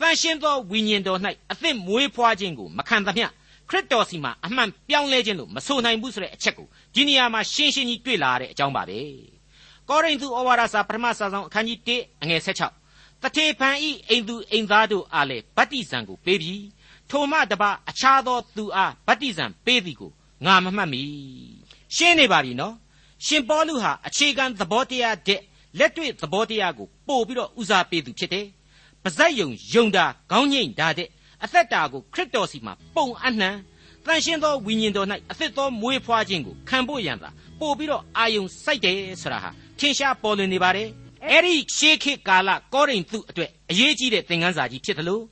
[0.00, 1.20] တန်ရှင်းသောဝိညာဉ်တော်၌
[1.52, 3.26] အသစ်မွေးဖွားခြင်းကိုမခံသမျှ
[3.68, 9.00] ခရစ်တော်စီမှာအမှန်ပြောင်းလဲခြင်းလို့မဆိုနိုင်ဘူးဆိုတဲ့အချက်ကိုဒီနေရာမှာရှင်းရှင်းကြီးတွေ့လာရတဲ့အကြောင်းပါပဲ
[9.88, 12.40] ကောရိန္သုဩဝါဒစာပထမစာဆောင်အခန်းကြီး1အငယ်
[12.82, 16.64] 16တထေဖန်ဤအိမ်သူအိမ်သားတို့အားလည်းဗတ္တိဇံကိုပေးပြီး
[17.10, 20.12] ထိုမှတပါအခြားသောသူအားဗတ္တိဇံပေးသည်ကို
[20.46, 21.02] ငါမမှတ်မိ
[21.96, 22.74] ရှင်းနေပါပြီနော်
[23.26, 25.40] ရှင်ပေါလုဟာအခြေခံသဘောတရားတဲ့
[25.78, 28.46] လက်တွေ့သဘောတရားကိုပို့ပြီးတော့ဦးစားပေးသူဖြစ်တယ်
[29.06, 31.08] ပါဇက်ယုံယုံတာခေါင်းငိမ့်တာတဲ့
[31.44, 33.50] အသက်တာကိုခရစ်တော်စီမှာပုံအနှံ
[34.04, 40.88] တန်ရှင်းသောဝိညာဉ်တော်၌အသက်သောမွေးဖွားခြင်းကိုခံဖို့ရန်သာပို့ပြီးတော့အာယုံစိုက်တယ်ဆိုတာဟာထင်ရှားပေါ်လွင်နေပါတယ်
[41.30, 45.22] အဲ့ဒီရှေးခေတ်ကာလကောရိန္သုအတွက်အရေးကြီးတဲ့သင်ခန်းစာကြီးဖြစ်တယ်လို့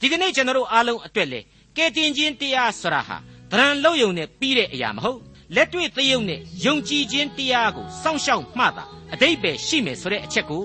[0.00, 1.40] ဒီကနေ့ကျွန်တော်တို့အားလုံးအတွက်လေ
[1.76, 3.16] ကဲတင်ခြင်းတရားဆိုတာဟာ
[3.50, 5.20] ဒရန်လုံယုံနဲ့ပြီးတဲ့အရာမဟုတ်
[5.54, 10.64] လက်တွေ့သရုပ်နဲ့ယုံကြည်ခြင်းတရားကိုစောင့်ရှောက်မှသာအတိတ်ပဲရှိမယ်ဆိုတဲ့အချက်ကို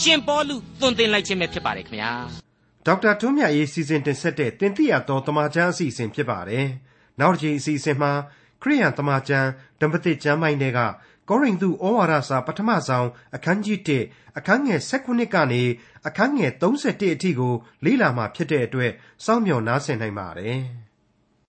[0.00, 2.12] ရှင်ပေါလုသွန်သင်လိုက်ခြင်းပဲဖြစ်ပါတယ်ခင်ဗျာ
[2.86, 6.66] ဒေါက်တာထွန်းမြတ်ရေးစီစဉ်တင်ဆက်တဲ့တင်ပြတော်တမချန်းအစီအစဉ်ဖြစ်ပါတယ်
[7.20, 8.12] နောက်တစ်ချိန်အစီအစဉ်မှာ
[8.62, 9.48] ခရိယန်တမချန်း
[9.80, 10.80] ဓမ္မသစ်ကျမ်းပိုင်းတွေက
[11.28, 13.78] ကောရိန္သုဩဝါဒစာပထမဆုံးအခန်းကြီး
[14.08, 15.62] 1အခန်းငယ်16ကနေ
[16.06, 17.54] အခန်းငယ်31အထိကို
[17.84, 18.92] လေ့လာမှဖြစ်တဲ့အတွက်
[19.24, 20.60] စောင့်မျှော်နားဆင်နိုင်ပါတယ်။